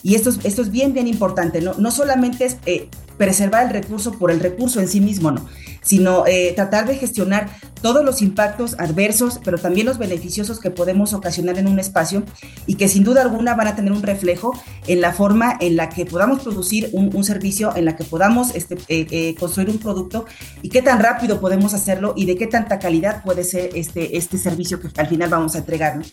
Y 0.03 0.15
esto 0.15 0.31
es, 0.31 0.39
esto 0.45 0.63
es 0.63 0.71
bien, 0.71 0.93
bien 0.93 1.07
importante. 1.07 1.61
No, 1.61 1.75
no 1.75 1.91
solamente 1.91 2.45
es 2.45 2.57
eh, 2.67 2.89
preservar 3.17 3.67
el 3.67 3.73
recurso 3.73 4.13
por 4.13 4.31
el 4.31 4.41
recurso 4.41 4.81
en 4.81 4.89
sí 4.89 5.01
mismo, 5.01 5.31
¿no? 5.31 5.47
sino 5.83 6.25
eh, 6.27 6.53
tratar 6.55 6.87
de 6.87 6.97
gestionar 6.97 7.51
todos 7.81 8.05
los 8.05 8.23
impactos 8.23 8.77
adversos, 8.79 9.41
pero 9.45 9.59
también 9.59 9.87
los 9.87 9.99
beneficiosos 9.99 10.61
que 10.61 10.71
podemos 10.71 11.13
ocasionar 11.13 11.59
en 11.59 11.67
un 11.67 11.81
espacio 11.81 12.23
y 12.67 12.77
que 12.77 12.89
sin 12.89 13.03
duda 13.03 13.23
alguna 13.23 13.55
van 13.55 13.67
a 13.67 13.75
tener 13.75 13.93
un 13.93 14.03
reflejo 14.03 14.53
en 14.87 15.01
la 15.01 15.13
forma 15.13 15.57
en 15.61 15.77
la 15.77 15.89
que 15.89 16.07
podamos 16.07 16.43
producir 16.43 16.91
un, 16.93 17.25
servicio, 17.25 17.75
en 17.75 17.85
la 17.85 17.97
que 17.97 18.05
podamos 18.05 18.55
este, 18.55 18.77
eh, 18.89 19.07
eh, 19.11 19.35
construir 19.39 19.71
un 19.71 19.79
producto 19.79 20.25
y 20.63 20.69
qué 20.69 20.83
tan 20.83 21.01
rápido 21.01 21.41
podemos 21.41 21.75
hacerlo 21.75 22.15
y 22.17 22.27
de 22.27 22.37
qué 22.37 22.47
tanta 22.47 22.79
calidad 22.79 23.23
puede 23.25 23.43
ser 23.43 23.71
este, 23.75 24.17
este 24.17 24.39
servicio 24.39 24.81
que 24.81 24.89
al 25.01 25.09
final 25.09 25.29
vamos 25.29 25.57
a 25.57 25.59
entregar. 25.59 25.97
¿no? 25.97 26.05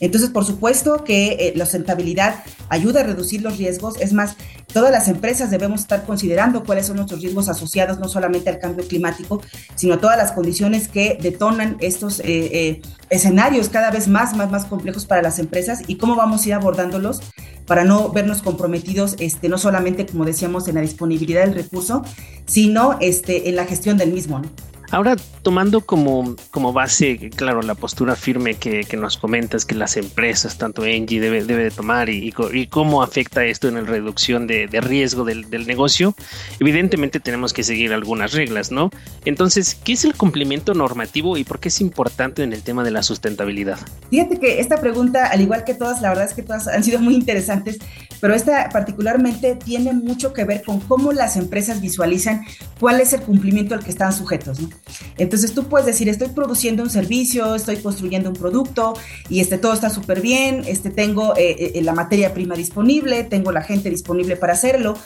Entonces, 0.00 0.30
por 0.30 0.44
supuesto 0.44 1.04
que 1.04 1.32
eh, 1.32 1.52
la 1.56 1.64
sustentabilidad 1.64 2.44
ayuda 2.68 3.00
a 3.00 3.04
reducir 3.04 3.42
los 3.42 3.58
riesgos. 3.58 3.96
Es 4.00 4.12
más, 4.12 4.36
todas 4.72 4.90
las 4.90 5.08
empresas 5.08 5.50
debemos 5.50 5.80
estar 5.80 6.04
considerando 6.04 6.64
cuáles 6.64 6.86
son 6.86 6.96
nuestros 6.96 7.22
riesgos 7.22 7.48
asociados 7.48 7.98
no 7.98 8.08
solamente 8.08 8.50
al 8.50 8.58
cambio 8.58 8.86
climático, 8.86 9.40
sino 9.74 9.94
a 9.94 10.00
todas 10.00 10.16
las 10.16 10.32
condiciones 10.32 10.88
que 10.88 11.18
detonan 11.20 11.76
estos 11.80 12.20
eh, 12.20 12.24
eh, 12.26 12.82
escenarios 13.10 13.68
cada 13.68 13.90
vez 13.90 14.08
más, 14.08 14.36
más, 14.36 14.50
más 14.50 14.64
complejos 14.66 15.06
para 15.06 15.22
las 15.22 15.38
empresas 15.38 15.80
y 15.86 15.96
cómo 15.96 16.16
vamos 16.16 16.44
a 16.44 16.48
ir 16.48 16.54
abordándolos 16.54 17.20
para 17.66 17.84
no 17.84 18.10
vernos 18.10 18.42
comprometidos, 18.42 19.16
este, 19.18 19.48
no 19.48 19.58
solamente, 19.58 20.06
como 20.06 20.24
decíamos, 20.24 20.68
en 20.68 20.76
la 20.76 20.82
disponibilidad 20.82 21.44
del 21.44 21.54
recurso, 21.54 22.02
sino 22.46 22.96
este, 23.00 23.48
en 23.48 23.56
la 23.56 23.64
gestión 23.64 23.98
del 23.98 24.12
mismo. 24.12 24.40
Ahora, 24.90 25.16
tomando 25.42 25.80
como, 25.80 26.36
como 26.50 26.72
base, 26.72 27.30
claro, 27.30 27.62
la 27.62 27.74
postura 27.74 28.14
firme 28.14 28.54
que, 28.54 28.84
que 28.84 28.96
nos 28.96 29.16
comentas 29.16 29.64
que 29.64 29.74
las 29.74 29.96
empresas, 29.96 30.58
tanto 30.58 30.84
Engie, 30.84 31.20
debe, 31.20 31.44
debe 31.44 31.64
de 31.64 31.70
tomar 31.70 32.08
y, 32.08 32.32
y, 32.52 32.66
cómo 32.66 33.02
afecta 33.02 33.44
esto 33.44 33.68
en 33.68 33.74
la 33.74 33.80
reducción 33.80 34.46
de, 34.46 34.68
de 34.68 34.80
riesgo 34.80 35.24
del, 35.24 35.50
del, 35.50 35.66
negocio, 35.66 36.14
evidentemente 36.60 37.18
tenemos 37.18 37.52
que 37.52 37.64
seguir 37.64 37.92
algunas 37.92 38.32
reglas, 38.32 38.70
¿no? 38.70 38.90
Entonces, 39.24 39.74
¿qué 39.74 39.94
es 39.94 40.04
el 40.04 40.14
cumplimiento 40.14 40.74
normativo 40.74 41.36
y 41.36 41.44
por 41.44 41.58
qué 41.58 41.68
es 41.68 41.80
importante 41.80 42.42
en 42.44 42.52
el 42.52 42.62
tema 42.62 42.84
de 42.84 42.92
la 42.92 43.02
sustentabilidad? 43.02 43.78
Fíjate 44.10 44.38
que 44.38 44.60
esta 44.60 44.80
pregunta, 44.80 45.26
al 45.26 45.40
igual 45.40 45.64
que 45.64 45.74
todas, 45.74 46.00
la 46.00 46.10
verdad 46.10 46.26
es 46.26 46.34
que 46.34 46.42
todas 46.42 46.68
han 46.68 46.84
sido 46.84 47.00
muy 47.00 47.14
interesantes, 47.14 47.78
pero 48.20 48.34
esta 48.34 48.68
particularmente 48.70 49.56
tiene 49.56 49.92
mucho 49.92 50.32
que 50.32 50.44
ver 50.44 50.62
con 50.62 50.80
cómo 50.80 51.12
las 51.12 51.36
empresas 51.36 51.80
visualizan 51.80 52.44
cuál 52.78 53.00
es 53.00 53.12
el 53.12 53.22
cumplimiento 53.22 53.74
al 53.74 53.82
que 53.82 53.90
están 53.90 54.12
sujetos, 54.12 54.60
¿no? 54.60 54.68
Entonces 55.18 55.54
tú 55.54 55.64
puedes 55.64 55.86
decir, 55.86 56.08
estoy 56.08 56.28
produciendo 56.28 56.82
un 56.82 56.90
servicio, 56.90 57.54
estoy 57.54 57.76
construyendo 57.76 58.30
un 58.30 58.36
producto 58.36 58.94
y 59.28 59.40
este, 59.40 59.58
todo 59.58 59.72
está 59.72 59.90
súper 59.90 60.20
bien, 60.20 60.62
este, 60.66 60.90
tengo 60.90 61.36
eh, 61.36 61.72
eh, 61.74 61.82
la 61.82 61.92
materia 61.92 62.34
prima 62.34 62.54
disponible, 62.54 63.24
tengo 63.24 63.52
la 63.52 63.62
gente 63.62 63.90
disponible 63.90 64.36
para 64.36 64.52
hacerlo, 64.52 64.96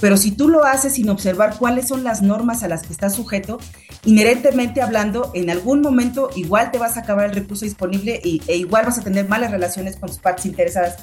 pero 0.00 0.16
si 0.16 0.32
tú 0.32 0.48
lo 0.48 0.64
haces 0.64 0.94
sin 0.94 1.08
observar 1.08 1.56
cuáles 1.58 1.88
son 1.88 2.04
las 2.04 2.22
normas 2.22 2.62
a 2.62 2.68
las 2.68 2.82
que 2.82 2.92
estás 2.92 3.14
sujeto, 3.14 3.58
inherentemente 4.04 4.82
hablando, 4.82 5.30
en 5.34 5.50
algún 5.50 5.80
momento 5.80 6.30
igual 6.36 6.70
te 6.70 6.78
vas 6.78 6.96
a 6.96 7.00
acabar 7.00 7.26
el 7.30 7.34
recurso 7.34 7.64
disponible 7.64 8.20
y, 8.24 8.42
e 8.46 8.56
igual 8.56 8.86
vas 8.86 8.98
a 8.98 9.02
tener 9.02 9.28
malas 9.28 9.50
relaciones 9.50 9.96
con 9.96 10.08
tus 10.08 10.18
partes 10.18 10.46
interesadas 10.46 10.96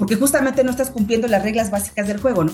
porque 0.00 0.16
justamente 0.16 0.64
no 0.64 0.70
estás 0.70 0.88
cumpliendo 0.88 1.28
las 1.28 1.42
reglas 1.42 1.70
básicas 1.70 2.08
del 2.08 2.18
juego, 2.18 2.42
¿no? 2.42 2.52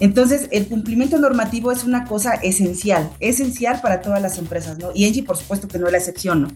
Entonces, 0.00 0.48
el 0.52 0.68
cumplimiento 0.68 1.18
normativo 1.18 1.70
es 1.70 1.84
una 1.84 2.06
cosa 2.06 2.32
esencial, 2.36 3.10
esencial 3.20 3.82
para 3.82 4.00
todas 4.00 4.22
las 4.22 4.38
empresas, 4.38 4.78
¿no? 4.78 4.90
Y 4.94 5.04
Engie, 5.04 5.22
por 5.22 5.36
supuesto 5.36 5.68
que 5.68 5.78
no 5.78 5.84
es 5.84 5.92
la 5.92 5.98
excepción, 5.98 6.40
¿no? 6.40 6.48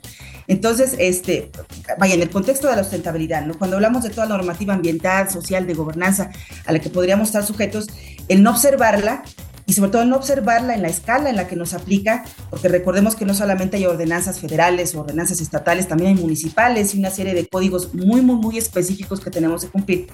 Entonces, 0.49 0.97
este, 0.99 1.51
vaya, 1.99 2.15
en 2.15 2.23
el 2.23 2.31
contexto 2.31 2.67
de 2.67 2.77
la 2.77 2.83
sustentabilidad, 2.83 3.45
¿no? 3.45 3.59
Cuando 3.59 3.77
hablamos 3.77 4.05
de 4.05 4.09
toda 4.09 4.25
la 4.25 4.39
normativa 4.39 4.73
ambiental, 4.73 5.29
social, 5.29 5.67
de 5.67 5.75
gobernanza 5.75 6.31
a 6.65 6.73
la 6.73 6.79
que 6.79 6.89
podríamos 6.89 7.29
estar 7.29 7.45
sujetos, 7.45 7.89
el 8.29 8.43
no 8.43 8.53
observarla 8.53 9.25
y 9.67 9.73
sobre 9.75 9.91
todo 9.91 10.05
no 10.05 10.17
observarla 10.17 10.75
en 10.75 10.83
la 10.83 10.89
escala 10.89 11.31
en 11.31 11.37
la 11.37 11.47
que 11.47 11.57
nos 11.57 11.75
aplica, 11.75 12.25
porque 12.51 12.69
recordemos 12.69 13.17
que 13.17 13.25
no 13.25 13.35
solamente 13.35 13.77
hay 13.77 13.87
ordenanzas 13.87 14.41
federales 14.41 14.95
o 14.95 15.01
ordenanzas 15.01 15.41
estatales, 15.41 15.89
también 15.89 16.17
hay 16.17 16.23
municipales 16.23 16.95
y 16.95 16.99
una 16.99 17.11
serie 17.11 17.35
de 17.35 17.47
códigos 17.47 17.95
muy, 17.95 18.21
muy, 18.23 18.37
muy 18.37 18.59
específicos 18.59 19.21
que 19.21 19.31
tenemos 19.31 19.65
que 19.65 19.71
cumplir. 19.71 20.09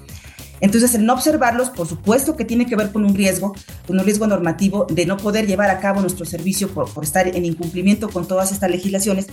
Entonces, 0.60 0.94
el 0.94 1.06
no 1.06 1.14
observarlos, 1.14 1.70
por 1.70 1.86
supuesto 1.86 2.36
que 2.36 2.44
tiene 2.44 2.66
que 2.66 2.76
ver 2.76 2.90
con 2.90 3.04
un 3.04 3.14
riesgo, 3.14 3.54
con 3.86 3.98
un 3.98 4.04
riesgo 4.04 4.26
normativo 4.26 4.86
de 4.90 5.06
no 5.06 5.16
poder 5.16 5.46
llevar 5.46 5.70
a 5.70 5.78
cabo 5.78 6.00
nuestro 6.00 6.24
servicio 6.24 6.68
por, 6.68 6.92
por 6.92 7.04
estar 7.04 7.28
en 7.28 7.44
incumplimiento 7.44 8.08
con 8.08 8.26
todas 8.26 8.50
estas 8.50 8.70
legislaciones, 8.70 9.28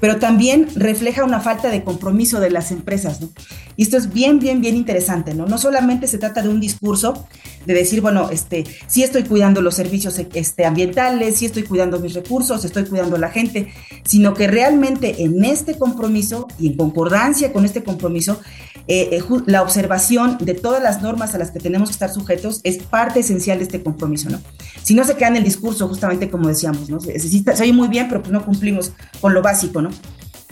pero 0.00 0.16
también 0.18 0.68
refleja 0.74 1.24
una 1.24 1.40
falta 1.40 1.70
de 1.70 1.82
compromiso 1.82 2.40
de 2.40 2.50
las 2.50 2.70
empresas, 2.70 3.20
¿no? 3.20 3.30
Y 3.76 3.82
esto 3.82 3.96
es 3.96 4.12
bien, 4.12 4.38
bien, 4.38 4.60
bien 4.60 4.76
interesante, 4.76 5.34
¿no? 5.34 5.46
No 5.46 5.58
solamente 5.58 6.06
se 6.06 6.18
trata 6.18 6.42
de 6.42 6.48
un 6.48 6.60
discurso 6.60 7.26
de 7.66 7.74
decir, 7.74 8.00
bueno, 8.00 8.30
este, 8.30 8.64
sí 8.86 9.02
estoy 9.02 9.24
cuidando 9.24 9.60
los 9.60 9.74
servicios 9.74 10.18
este, 10.18 10.64
ambientales, 10.64 11.36
sí 11.36 11.46
estoy 11.46 11.64
cuidando 11.64 11.98
mis 12.00 12.14
recursos, 12.14 12.64
estoy 12.64 12.84
cuidando 12.84 13.16
a 13.16 13.18
la 13.18 13.30
gente, 13.30 13.68
sino 14.04 14.34
que 14.34 14.46
realmente 14.46 15.22
en 15.22 15.44
este 15.44 15.76
compromiso 15.76 16.48
y 16.58 16.68
en 16.68 16.76
concordancia 16.76 17.52
con 17.52 17.64
este 17.64 17.82
compromiso, 17.82 18.40
eh, 18.88 19.08
eh, 19.12 19.22
la 19.46 19.62
observación 19.62 20.38
de 20.40 20.54
todas 20.54 20.82
las 20.82 21.02
normas 21.02 21.34
a 21.34 21.38
las 21.38 21.50
que 21.50 21.58
tenemos 21.58 21.88
que 21.88 21.94
estar 21.94 22.12
sujetos 22.12 22.60
es 22.62 22.78
parte 22.78 23.20
esencial 23.20 23.58
de 23.58 23.64
este 23.64 23.82
compromiso, 23.82 24.30
¿no? 24.30 24.40
Si 24.82 24.94
no 24.94 25.04
se 25.04 25.16
queda 25.16 25.28
en 25.28 25.36
el 25.36 25.44
discurso, 25.44 25.88
justamente 25.88 26.30
como 26.30 26.48
decíamos, 26.48 26.88
¿no? 26.88 27.00
Se, 27.00 27.18
se, 27.18 27.28
se 27.28 27.62
oye 27.62 27.72
muy 27.72 27.88
bien, 27.88 28.08
pero 28.08 28.22
pues 28.22 28.32
no 28.32 28.44
cumplimos 28.44 28.92
con 29.20 29.34
lo 29.34 29.42
básico, 29.42 29.82
¿no? 29.82 29.90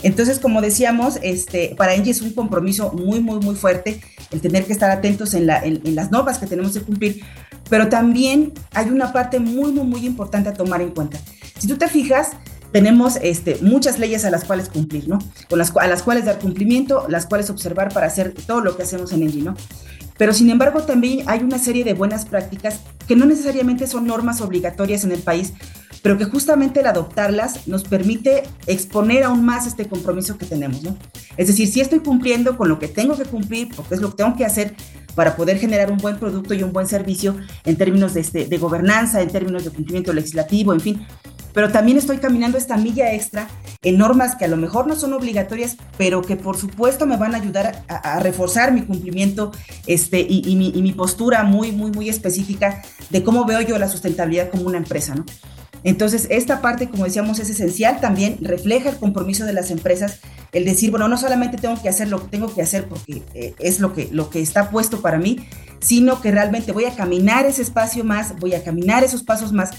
Entonces, 0.02 0.38
como 0.38 0.60
decíamos, 0.60 1.18
este, 1.22 1.74
para 1.78 1.94
Engie 1.94 2.10
es 2.10 2.20
un 2.20 2.32
compromiso 2.32 2.92
muy, 2.92 3.20
muy, 3.20 3.38
muy 3.38 3.54
fuerte 3.54 4.00
el 4.32 4.40
tener 4.40 4.66
que 4.66 4.72
estar 4.72 4.90
atentos 4.90 5.32
en, 5.32 5.46
la, 5.46 5.64
en, 5.64 5.80
en, 5.84 5.94
las 5.94 6.10
normas 6.10 6.38
que 6.38 6.46
tenemos 6.46 6.72
que 6.72 6.80
cumplir, 6.80 7.22
pero 7.70 7.88
también 7.88 8.52
hay 8.72 8.90
una 8.90 9.12
parte 9.12 9.38
muy, 9.38 9.72
muy, 9.72 9.84
muy 9.84 10.04
importante 10.04 10.50
a 10.50 10.52
tomar 10.52 10.82
en 10.82 10.90
cuenta. 10.90 11.18
Si 11.58 11.66
tú 11.66 11.76
te 11.76 11.88
fijas, 11.88 12.32
tenemos 12.74 13.20
este, 13.22 13.58
muchas 13.62 14.00
leyes 14.00 14.24
a 14.24 14.32
las 14.32 14.42
cuales 14.42 14.68
cumplir, 14.68 15.08
¿no? 15.08 15.20
Con 15.48 15.60
las, 15.60 15.72
a 15.76 15.86
las 15.86 16.02
cuales 16.02 16.24
dar 16.24 16.40
cumplimiento, 16.40 17.06
las 17.08 17.24
cuales 17.24 17.48
observar 17.48 17.94
para 17.94 18.08
hacer 18.08 18.34
todo 18.34 18.60
lo 18.62 18.76
que 18.76 18.82
hacemos 18.82 19.12
en 19.12 19.22
Engie, 19.22 19.42
¿no? 19.42 19.54
Pero 20.18 20.32
sin 20.32 20.50
embargo 20.50 20.82
también 20.82 21.22
hay 21.28 21.44
una 21.44 21.60
serie 21.60 21.84
de 21.84 21.94
buenas 21.94 22.24
prácticas 22.24 22.80
que 23.06 23.14
no 23.14 23.26
necesariamente 23.26 23.86
son 23.86 24.08
normas 24.08 24.40
obligatorias 24.40 25.04
en 25.04 25.12
el 25.12 25.20
país, 25.20 25.52
pero 26.02 26.18
que 26.18 26.24
justamente 26.24 26.80
el 26.80 26.88
adoptarlas 26.88 27.68
nos 27.68 27.84
permite 27.84 28.42
exponer 28.66 29.22
aún 29.22 29.44
más 29.44 29.68
este 29.68 29.86
compromiso 29.86 30.36
que 30.36 30.44
tenemos, 30.44 30.82
¿no? 30.82 30.96
Es 31.36 31.46
decir, 31.46 31.68
si 31.68 31.80
estoy 31.80 32.00
cumpliendo 32.00 32.56
con 32.56 32.68
lo 32.68 32.80
que 32.80 32.88
tengo 32.88 33.16
que 33.16 33.24
cumplir, 33.24 33.68
porque 33.76 33.94
es 33.94 34.00
lo 34.00 34.10
que 34.10 34.16
tengo 34.16 34.36
que 34.36 34.44
hacer 34.44 34.74
para 35.14 35.36
poder 35.36 35.58
generar 35.58 35.92
un 35.92 35.98
buen 35.98 36.18
producto 36.18 36.54
y 36.54 36.64
un 36.64 36.72
buen 36.72 36.88
servicio 36.88 37.36
en 37.64 37.76
términos 37.76 38.14
de, 38.14 38.20
este, 38.20 38.46
de 38.46 38.58
gobernanza, 38.58 39.22
en 39.22 39.30
términos 39.30 39.64
de 39.64 39.70
cumplimiento 39.70 40.12
legislativo, 40.12 40.72
en 40.72 40.80
fin, 40.80 41.06
pero 41.54 41.70
también 41.70 41.96
estoy 41.96 42.18
caminando 42.18 42.58
esta 42.58 42.76
milla 42.76 43.14
extra 43.14 43.48
en 43.82 43.96
normas 43.96 44.34
que 44.34 44.44
a 44.44 44.48
lo 44.48 44.58
mejor 44.58 44.86
no 44.86 44.96
son 44.96 45.14
obligatorias, 45.14 45.76
pero 45.96 46.20
que 46.20 46.36
por 46.36 46.58
supuesto 46.58 47.06
me 47.06 47.16
van 47.16 47.34
a 47.34 47.38
ayudar 47.38 47.84
a, 47.88 48.20
reforzar 48.20 48.72
mi 48.72 48.82
cumplimiento 48.82 49.52
este, 49.86 50.20
y, 50.20 50.42
y, 50.44 50.56
mi, 50.56 50.72
y, 50.74 50.82
mi, 50.82 50.92
postura 50.92 51.44
muy, 51.44 51.72
muy, 51.72 51.92
muy 51.92 52.08
específica 52.08 52.82
de 53.10 53.22
cómo 53.22 53.46
veo 53.46 53.60
yo 53.60 53.78
la 53.78 53.88
sustentabilidad 53.88 54.50
como 54.50 54.64
una 54.64 54.78
empresa, 54.78 55.14
¿no? 55.14 55.24
Entonces, 55.84 56.26
esta 56.30 56.62
parte, 56.62 56.88
como 56.88 57.04
decíamos, 57.04 57.38
es 57.38 57.50
esencial 57.50 58.00
también, 58.00 58.38
refleja 58.40 58.88
el 58.88 58.96
compromiso 58.96 59.44
de 59.44 59.52
las 59.52 59.70
empresas, 59.70 60.20
el 60.52 60.64
decir, 60.64 60.90
bueno, 60.90 61.08
no 61.08 61.18
solamente 61.18 61.58
tengo 61.58 61.80
que 61.80 61.90
hacer 61.90 62.08
lo 62.08 62.22
que 62.22 62.28
tengo 62.28 62.52
que 62.52 62.62
hacer 62.62 62.88
porque 62.88 63.22
eh, 63.34 63.54
es 63.58 63.80
lo 63.80 63.92
que, 63.92 64.08
lo 64.10 64.30
que 64.30 64.40
está 64.40 64.70
puesto 64.70 65.02
para 65.02 65.18
mí, 65.18 65.46
sino 65.80 66.22
que 66.22 66.30
realmente 66.30 66.72
voy 66.72 66.86
a 66.86 66.94
caminar 66.96 67.44
ese 67.44 67.60
espacio 67.60 68.02
más, 68.02 68.34
voy 68.40 68.54
a 68.54 68.64
caminar 68.64 69.04
esos 69.04 69.22
pasos 69.22 69.52
más 69.52 69.72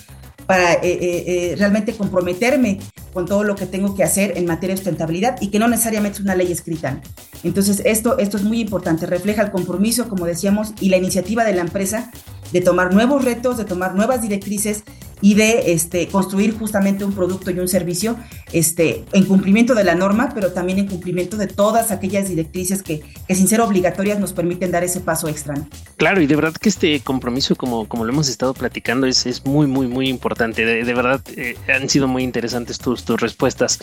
para 0.46 0.74
eh, 0.74 0.80
eh, 0.84 1.24
eh, 1.28 1.56
realmente 1.58 1.94
comprometerme 1.94 2.80
con 3.14 3.26
todo 3.26 3.44
lo 3.44 3.56
que 3.56 3.66
tengo 3.66 3.96
que 3.96 4.04
hacer 4.04 4.38
en 4.38 4.46
materia 4.46 4.74
de 4.74 4.78
sustentabilidad 4.78 5.42
y 5.42 5.50
que 5.50 5.60
no 5.60 5.68
necesariamente 5.68 6.18
es 6.18 6.24
una 6.24 6.36
ley 6.36 6.52
escrita. 6.52 7.02
Entonces, 7.44 7.82
esto, 7.86 8.18
esto 8.18 8.38
es 8.38 8.44
muy 8.44 8.60
importante, 8.60 9.06
refleja 9.06 9.42
el 9.42 9.52
compromiso, 9.52 10.10
como 10.10 10.26
decíamos, 10.26 10.74
y 10.80 10.90
la 10.90 10.98
iniciativa 10.98 11.44
de 11.44 11.54
la 11.54 11.62
empresa 11.62 12.12
de 12.52 12.62
tomar 12.62 12.94
nuevos 12.94 13.24
retos, 13.24 13.58
de 13.58 13.66
tomar 13.66 13.96
nuevas 13.96 14.22
directrices 14.22 14.84
y 15.26 15.34
de 15.34 15.72
este, 15.72 16.08
construir 16.08 16.56
justamente 16.56 17.04
un 17.04 17.12
producto 17.12 17.50
y 17.50 17.58
un 17.58 17.68
servicio 17.68 18.16
este, 18.54 19.06
en 19.12 19.26
cumplimiento 19.26 19.74
de 19.74 19.84
la 19.84 19.96
norma, 19.96 20.30
pero 20.36 20.52
también 20.52 20.78
en 20.78 20.86
cumplimiento 20.86 21.36
de 21.36 21.48
todas 21.48 21.90
aquellas 21.90 22.30
directrices 22.30 22.84
que, 22.84 23.02
que 23.28 23.34
sin 23.34 23.48
ser 23.48 23.60
obligatorias 23.62 24.20
nos 24.20 24.34
permiten 24.34 24.70
dar 24.70 24.84
ese 24.84 25.00
paso 25.00 25.28
extra. 25.28 25.56
Claro, 25.98 26.22
y 26.22 26.28
de 26.28 26.36
verdad 26.36 26.54
que 26.54 26.70
este 26.70 27.00
compromiso, 27.00 27.56
como, 27.56 27.88
como 27.88 28.06
lo 28.06 28.14
hemos 28.14 28.30
estado 28.30 28.54
platicando, 28.54 29.08
es, 29.08 29.26
es 29.26 29.44
muy, 29.48 29.66
muy, 29.66 29.88
muy 29.88 30.10
importante. 30.10 30.64
De, 30.64 30.84
de 30.84 30.94
verdad, 30.94 31.20
eh, 31.36 31.56
han 31.74 31.90
sido 31.90 32.08
muy 32.08 32.22
interesantes 32.22 32.78
tus, 32.78 33.04
tus 33.04 33.20
respuestas. 33.20 33.80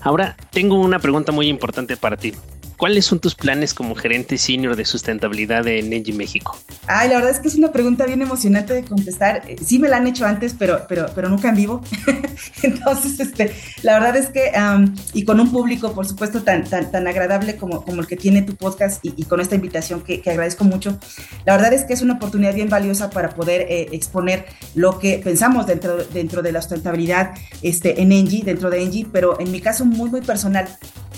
Ahora, 0.00 0.38
tengo 0.52 0.80
una 0.80 1.00
pregunta 1.00 1.32
muy 1.32 1.48
importante 1.48 1.98
para 1.98 2.16
ti. 2.16 2.32
¿Cuáles 2.78 3.06
son 3.06 3.18
tus 3.18 3.34
planes 3.34 3.74
como 3.74 3.96
gerente 3.96 4.38
senior 4.38 4.76
de 4.76 4.84
sustentabilidad 4.84 5.64
de 5.64 5.80
Engie 5.80 6.12
México? 6.12 6.56
Ay, 6.86 7.08
la 7.08 7.16
verdad 7.16 7.32
es 7.32 7.40
que 7.40 7.48
es 7.48 7.56
una 7.56 7.72
pregunta 7.72 8.06
bien 8.06 8.22
emocionante 8.22 8.72
de 8.72 8.84
contestar. 8.84 9.42
Sí 9.60 9.80
me 9.80 9.88
la 9.88 9.96
han 9.96 10.06
hecho 10.06 10.24
antes, 10.24 10.54
pero, 10.56 10.86
pero, 10.88 11.06
pero 11.12 11.28
nunca 11.28 11.48
en 11.48 11.56
vivo. 11.56 11.82
Entonces, 12.62 13.18
este, 13.18 13.52
la 13.82 13.94
verdad 13.94 14.16
es 14.16 14.28
que, 14.28 14.52
um, 14.56 14.94
y 15.12 15.24
con 15.24 15.40
un 15.40 15.50
público, 15.50 15.92
por 15.92 16.06
supuesto, 16.06 16.44
tan, 16.44 16.62
tan, 16.70 16.88
tan 16.92 17.08
agradable 17.08 17.56
como, 17.56 17.84
como 17.84 18.00
el 18.00 18.06
que 18.06 18.14
tiene 18.14 18.42
tu 18.42 18.54
podcast 18.54 19.04
y, 19.04 19.12
y 19.16 19.24
con 19.24 19.40
esta 19.40 19.56
invitación 19.56 20.02
que, 20.02 20.20
que, 20.20 20.30
agradezco 20.30 20.62
mucho, 20.62 21.00
la 21.44 21.56
verdad 21.56 21.72
es 21.72 21.82
que 21.82 21.94
es 21.94 22.02
una 22.02 22.14
oportunidad 22.14 22.54
bien 22.54 22.68
valiosa 22.68 23.10
para 23.10 23.30
poder 23.30 23.62
eh, 23.62 23.88
exponer 23.90 24.46
lo 24.76 25.00
que 25.00 25.18
pensamos 25.18 25.66
dentro, 25.66 25.96
dentro 26.04 26.42
de 26.42 26.52
la 26.52 26.62
sustentabilidad 26.62 27.32
este, 27.60 28.00
en 28.00 28.12
Engie, 28.12 28.44
dentro 28.44 28.70
de 28.70 28.84
Engie, 28.84 29.08
pero 29.12 29.40
en 29.40 29.50
mi 29.50 29.60
caso 29.60 29.84
muy, 29.84 30.10
muy 30.10 30.20
personal. 30.20 30.68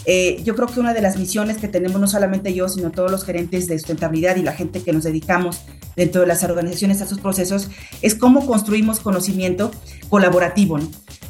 Eh, 0.07 0.41
yo 0.45 0.55
creo 0.55 0.69
que 0.69 0.81
una 0.81 0.95
de 0.95 1.03
las 1.03 1.17
misiones 1.19 1.59
que 1.59 1.69
tenemos, 1.69 2.01
no 2.01 2.07
solamente 2.07 2.55
yo, 2.55 2.69
sino 2.69 2.91
todos 2.91 3.11
los 3.11 3.25
gerentes 3.25 3.67
de 3.67 3.79
sustentabilidad 3.79 4.37
y 4.37 4.43
la 4.43 4.53
gente 4.53 4.83
que 4.83 4.93
nos 4.93 5.05
dedicamos 5.05 5.61
dentro 5.97 6.23
de 6.23 6.27
las 6.27 6.43
organizaciones 6.45 7.03
a 7.03 7.07
sus 7.07 7.19
procesos, 7.19 7.69
es 8.03 8.15
cómo 8.15 8.47
construimos 8.47 9.01
conocimiento 9.01 9.71
colaborativo. 10.09 10.79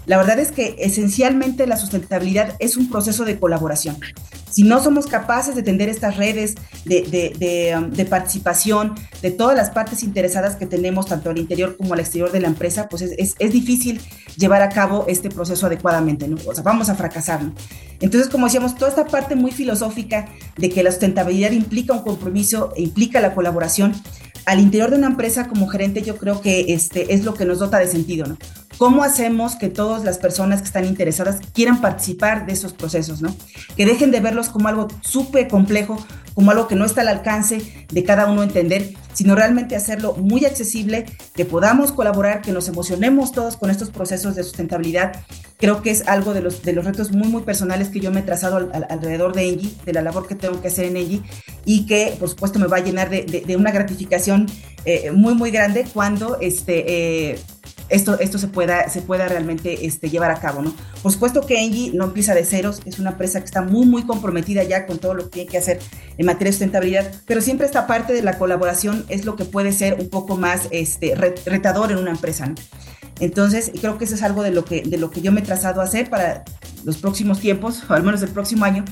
La 0.06 0.16
verdad 0.16 0.38
es 0.38 0.52
que 0.52 0.76
esencialmente 0.78 1.66
la 1.66 1.76
sustentabilidad 1.76 2.56
es 2.58 2.76
un 2.76 2.90
proceso 2.90 3.24
de 3.24 3.38
colaboración. 3.38 3.96
Si 4.50 4.62
no 4.62 4.82
somos 4.82 5.06
capaces 5.06 5.54
de 5.54 5.62
tender 5.62 5.88
estas 5.88 6.16
redes 6.16 6.54
de, 6.84 7.74
um, 7.76 8.06
participación 8.08 8.94
de 9.22 9.30
todas 9.30 9.56
las 9.56 9.70
partes 9.70 10.02
interesadas 10.02 10.56
que 10.56 10.66
tenemos, 10.66 11.06
tanto 11.06 11.30
al 11.30 11.38
interior 11.38 11.76
como 11.76 11.94
al 11.94 12.00
exterior 12.00 12.32
de 12.32 12.40
la 12.40 12.48
empresa, 12.48 12.88
pues 12.88 13.02
es, 13.02 13.36
difícil 13.38 14.00
llevar 14.36 14.62
a 14.62 14.68
cabo 14.68 15.04
este 15.08 15.28
proceso 15.28 15.66
adecuadamente, 15.66 16.28
¿no? 16.28 16.36
O 16.46 16.54
sea, 16.54 16.62
vamos 16.62 16.88
a 16.88 16.94
fracasar. 16.94 17.40
Entonces, 18.00 18.30
como 18.30 18.46
decíamos, 18.46 18.76
toda 18.76 18.88
esta 18.88 19.06
parte 19.06 19.34
muy 19.36 19.52
filosófica 19.52 20.28
de 20.56 20.70
que 20.70 20.82
la 20.82 20.90
sustentabilidad 20.90 21.52
implica 21.52 21.92
un 21.92 22.02
compromiso, 22.02 22.72
e 22.76 22.82
implica 22.82 23.20
la 23.20 23.34
colaboración, 23.34 23.92
al 24.46 24.60
interior 24.60 24.90
de 24.90 24.96
una 24.96 25.08
empresa 25.08 25.48
como 25.48 25.68
gerente 25.68 26.02
yo 26.02 26.16
creo 26.16 26.40
que 26.40 26.72
este 26.72 27.14
es 27.14 27.24
lo 27.24 27.34
que 27.34 27.44
nos 27.44 27.58
dota 27.58 27.78
de 27.78 27.86
sentido. 27.86 28.26
¿Cómo 28.78 29.04
hacemos 29.04 29.56
que 29.56 29.68
todas 29.68 30.04
las 30.04 30.18
personas 30.18 30.60
que 30.60 30.66
están 30.66 30.86
interesadas 30.86 31.40
quieran 31.52 31.82
participar 31.82 32.46
de 32.46 32.54
esos 32.54 32.72
procesos, 32.72 33.20
¿no? 33.20 33.34
Que 33.76 33.84
dejen 33.84 34.10
de 34.10 34.20
verlos 34.20 34.48
como 34.48 34.68
algo 34.68 34.88
súper 35.02 35.48
complejo, 35.48 35.98
como 36.34 36.50
algo 36.50 36.66
que 36.66 36.76
no 36.76 36.86
está 36.86 37.02
al 37.02 37.08
alcance 37.08 37.86
de 37.92 38.04
cada 38.04 38.30
uno 38.30 38.42
entender, 38.42 38.94
sino 39.12 39.34
realmente 39.34 39.76
hacerlo 39.76 40.14
muy 40.14 40.46
accesible, 40.46 41.04
que 41.34 41.44
podamos 41.44 41.92
colaborar, 41.92 42.40
que 42.40 42.52
nos 42.52 42.68
emocionemos 42.68 43.32
todos 43.32 43.58
con 43.58 43.68
estos 43.68 43.90
procesos 43.90 44.34
de 44.34 44.44
sustentabilidad. 44.44 45.12
Creo 45.60 45.82
que 45.82 45.90
es 45.90 46.08
algo 46.08 46.32
de 46.32 46.40
los, 46.40 46.62
de 46.62 46.72
los 46.72 46.84
retos 46.84 47.12
muy, 47.12 47.28
muy 47.28 47.42
personales 47.42 47.88
que 47.88 48.00
yo 48.00 48.10
me 48.10 48.20
he 48.20 48.22
trazado 48.22 48.70
alrededor 48.88 49.34
de 49.34 49.48
Engie, 49.48 49.74
de 49.84 49.92
la 49.92 50.00
labor 50.00 50.26
que 50.26 50.34
tengo 50.34 50.60
que 50.62 50.68
hacer 50.68 50.86
en 50.86 50.96
Engie, 50.96 51.22
y 51.66 51.84
que, 51.86 52.16
por 52.18 52.30
supuesto, 52.30 52.58
me 52.58 52.66
va 52.66 52.78
a 52.78 52.80
llenar 52.80 53.10
de, 53.10 53.56
una 53.56 53.70
gratificación 53.70 54.46
eh, 54.86 55.10
muy, 55.10 55.34
muy 55.34 55.50
grande 55.50 55.84
cuando 55.92 56.38
este, 56.40 57.32
eh, 57.32 57.38
esto, 57.90 58.18
esto 58.20 58.38
se, 58.38 58.48
pueda, 58.48 58.88
se 58.88 59.02
pueda 59.02 59.28
realmente 59.28 59.84
este, 59.84 60.08
llevar 60.08 60.30
a 60.30 60.40
cabo, 60.40 60.62
¿no? 60.62 60.74
Por 61.02 61.12
supuesto 61.12 61.44
que 61.44 61.62
Engie 61.62 61.92
no 61.92 62.04
empieza 62.04 62.34
de 62.34 62.44
ceros, 62.44 62.80
es 62.86 62.98
una 62.98 63.10
empresa 63.10 63.40
que 63.40 63.46
está 63.46 63.60
muy, 63.62 63.84
muy 63.84 64.04
comprometida 64.04 64.62
ya 64.62 64.86
con 64.86 64.98
todo 64.98 65.14
lo 65.14 65.24
que 65.24 65.30
tiene 65.30 65.50
que 65.50 65.58
hacer 65.58 65.80
en 66.16 66.24
materia 66.24 66.46
de 66.48 66.52
sustentabilidad, 66.52 67.12
pero 67.26 67.40
siempre 67.40 67.66
esta 67.66 67.86
parte 67.86 68.12
de 68.12 68.22
la 68.22 68.38
colaboración 68.38 69.04
es 69.08 69.24
lo 69.24 69.36
que 69.36 69.44
puede 69.44 69.72
ser 69.72 69.94
un 70.00 70.08
poco 70.08 70.36
más 70.36 70.68
este, 70.70 71.14
retador 71.14 71.90
en 71.92 71.98
una 71.98 72.12
empresa, 72.12 72.46
¿no? 72.46 72.54
Entonces, 73.20 73.70
creo 73.80 73.98
que 73.98 74.04
eso 74.04 74.14
es 74.14 74.22
algo 74.22 74.42
de 74.42 74.50
lo 74.50 74.64
que, 74.64 74.82
de 74.82 74.96
lo 74.96 75.10
que 75.10 75.20
yo 75.20 75.30
me 75.30 75.40
he 75.40 75.44
trazado 75.44 75.80
a 75.80 75.84
hacer 75.84 76.10
para 76.10 76.44
los 76.84 76.96
próximos 76.96 77.38
tiempos, 77.38 77.82
o 77.88 77.92
al 77.92 78.02
menos 78.02 78.22
el 78.22 78.30
próximo 78.30 78.64
año, 78.64 78.84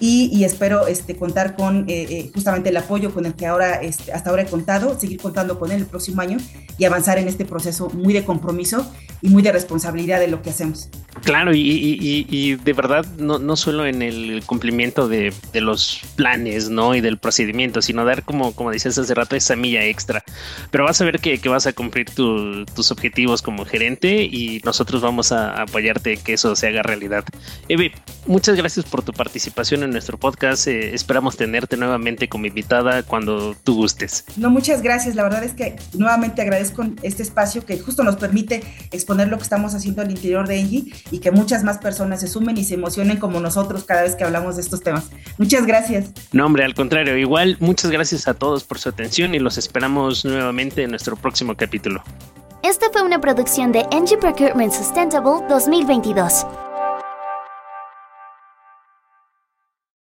y, 0.00 0.44
espero 0.44 0.86
este, 0.86 1.16
contar 1.16 1.56
con 1.56 1.88
eh, 1.88 2.06
eh, 2.08 2.30
justamente 2.32 2.68
el 2.68 2.76
apoyo 2.76 3.12
con 3.12 3.26
el 3.26 3.34
que 3.34 3.46
ahora, 3.46 3.82
este, 3.82 4.12
hasta 4.12 4.30
ahora 4.30 4.42
he 4.42 4.46
contado, 4.46 4.98
seguir 4.98 5.20
contando 5.20 5.58
con 5.58 5.72
él 5.72 5.78
el 5.78 5.86
próximo 5.86 6.20
año 6.20 6.38
y 6.76 6.84
avanzar 6.84 7.18
en 7.18 7.26
este 7.26 7.44
proceso 7.44 7.90
muy 7.90 8.12
de 8.12 8.24
compromiso 8.24 8.88
y 9.22 9.28
muy 9.28 9.42
de 9.42 9.52
responsabilidad 9.52 10.20
de 10.20 10.28
lo 10.28 10.42
que 10.42 10.50
hacemos. 10.50 10.88
Claro, 11.22 11.52
y, 11.54 12.56
de 12.56 12.72
verdad, 12.72 13.04
no, 13.18 13.38
no, 13.38 13.56
solo 13.56 13.86
en 13.86 14.02
el 14.02 14.42
cumplimiento 14.46 15.08
de, 15.08 15.32
los 15.54 16.00
planes, 16.14 16.70
¿no? 16.70 16.94
Y 16.94 17.00
del 17.00 17.18
procedimiento, 17.18 17.82
sino 17.82 18.04
dar, 18.04 18.22
como, 18.22 18.52
como 18.52 18.70
decías 18.70 18.96
hace 18.98 19.14
rato, 19.14 19.34
esa 19.34 19.56
milla 19.56 19.84
extra. 19.84 20.22
Pero 20.70 20.84
vas 20.84 21.00
a 21.00 21.04
ver 21.04 21.18
que, 21.18 21.40
vas 21.48 21.66
a 21.66 21.72
cumplir 21.72 22.06
tus 22.10 22.90
objetivos 22.90 23.42
como 23.42 23.64
gerente 23.64 24.22
y 24.22 24.60
nosotros 24.64 25.02
vamos 25.02 25.32
a 25.32 25.62
apoyarte 25.62 26.18
que 26.18 26.34
eso 26.34 26.54
se 26.54 26.68
haga 26.68 26.82
realidad. 26.82 27.24
Eve, 27.68 27.92
muchas 28.26 28.56
gracias 28.56 28.86
por 28.86 29.02
tu 29.02 29.12
participación 29.12 29.82
en 29.82 29.90
nuestro 29.90 30.18
podcast. 30.18 30.68
Eh, 30.68 30.94
esperamos 30.94 31.36
tenerte 31.36 31.76
nuevamente 31.76 32.28
como 32.28 32.46
invitada 32.46 33.02
cuando 33.02 33.56
tú 33.64 33.74
gustes. 33.74 34.24
No, 34.36 34.50
muchas 34.50 34.82
gracias. 34.82 35.14
La 35.14 35.22
verdad 35.24 35.42
es 35.42 35.52
que 35.52 35.76
nuevamente 35.94 36.42
agradezco 36.42 36.84
este 37.02 37.22
espacio 37.22 37.64
que 37.64 37.78
justo 37.78 38.04
nos 38.04 38.16
permite 38.16 38.62
exponer 39.08 39.28
lo 39.28 39.38
que 39.38 39.42
estamos 39.42 39.74
haciendo 39.74 40.02
al 40.02 40.10
interior 40.10 40.46
de 40.46 40.60
Engie 40.60 40.92
y 41.10 41.20
que 41.20 41.30
muchas 41.30 41.64
más 41.64 41.78
personas 41.78 42.20
se 42.20 42.28
sumen 42.28 42.58
y 42.58 42.64
se 42.64 42.74
emocionen 42.74 43.16
como 43.16 43.40
nosotros 43.40 43.84
cada 43.84 44.02
vez 44.02 44.14
que 44.14 44.24
hablamos 44.24 44.56
de 44.56 44.62
estos 44.62 44.82
temas. 44.82 45.08
Muchas 45.38 45.64
gracias. 45.64 46.10
No, 46.32 46.44
hombre, 46.44 46.64
al 46.64 46.74
contrario, 46.74 47.16
igual 47.16 47.56
muchas 47.58 47.90
gracias 47.90 48.28
a 48.28 48.34
todos 48.34 48.64
por 48.64 48.78
su 48.78 48.90
atención 48.90 49.34
y 49.34 49.38
los 49.38 49.56
esperamos 49.56 50.26
nuevamente 50.26 50.82
en 50.82 50.90
nuestro 50.90 51.16
próximo 51.16 51.56
capítulo. 51.56 52.02
Esta 52.62 52.90
fue 52.92 53.00
una 53.00 53.18
producción 53.18 53.72
de 53.72 53.86
Engie 53.92 54.18
Procurement 54.18 54.72
Sustainable 54.72 55.46
2022. 55.48 56.67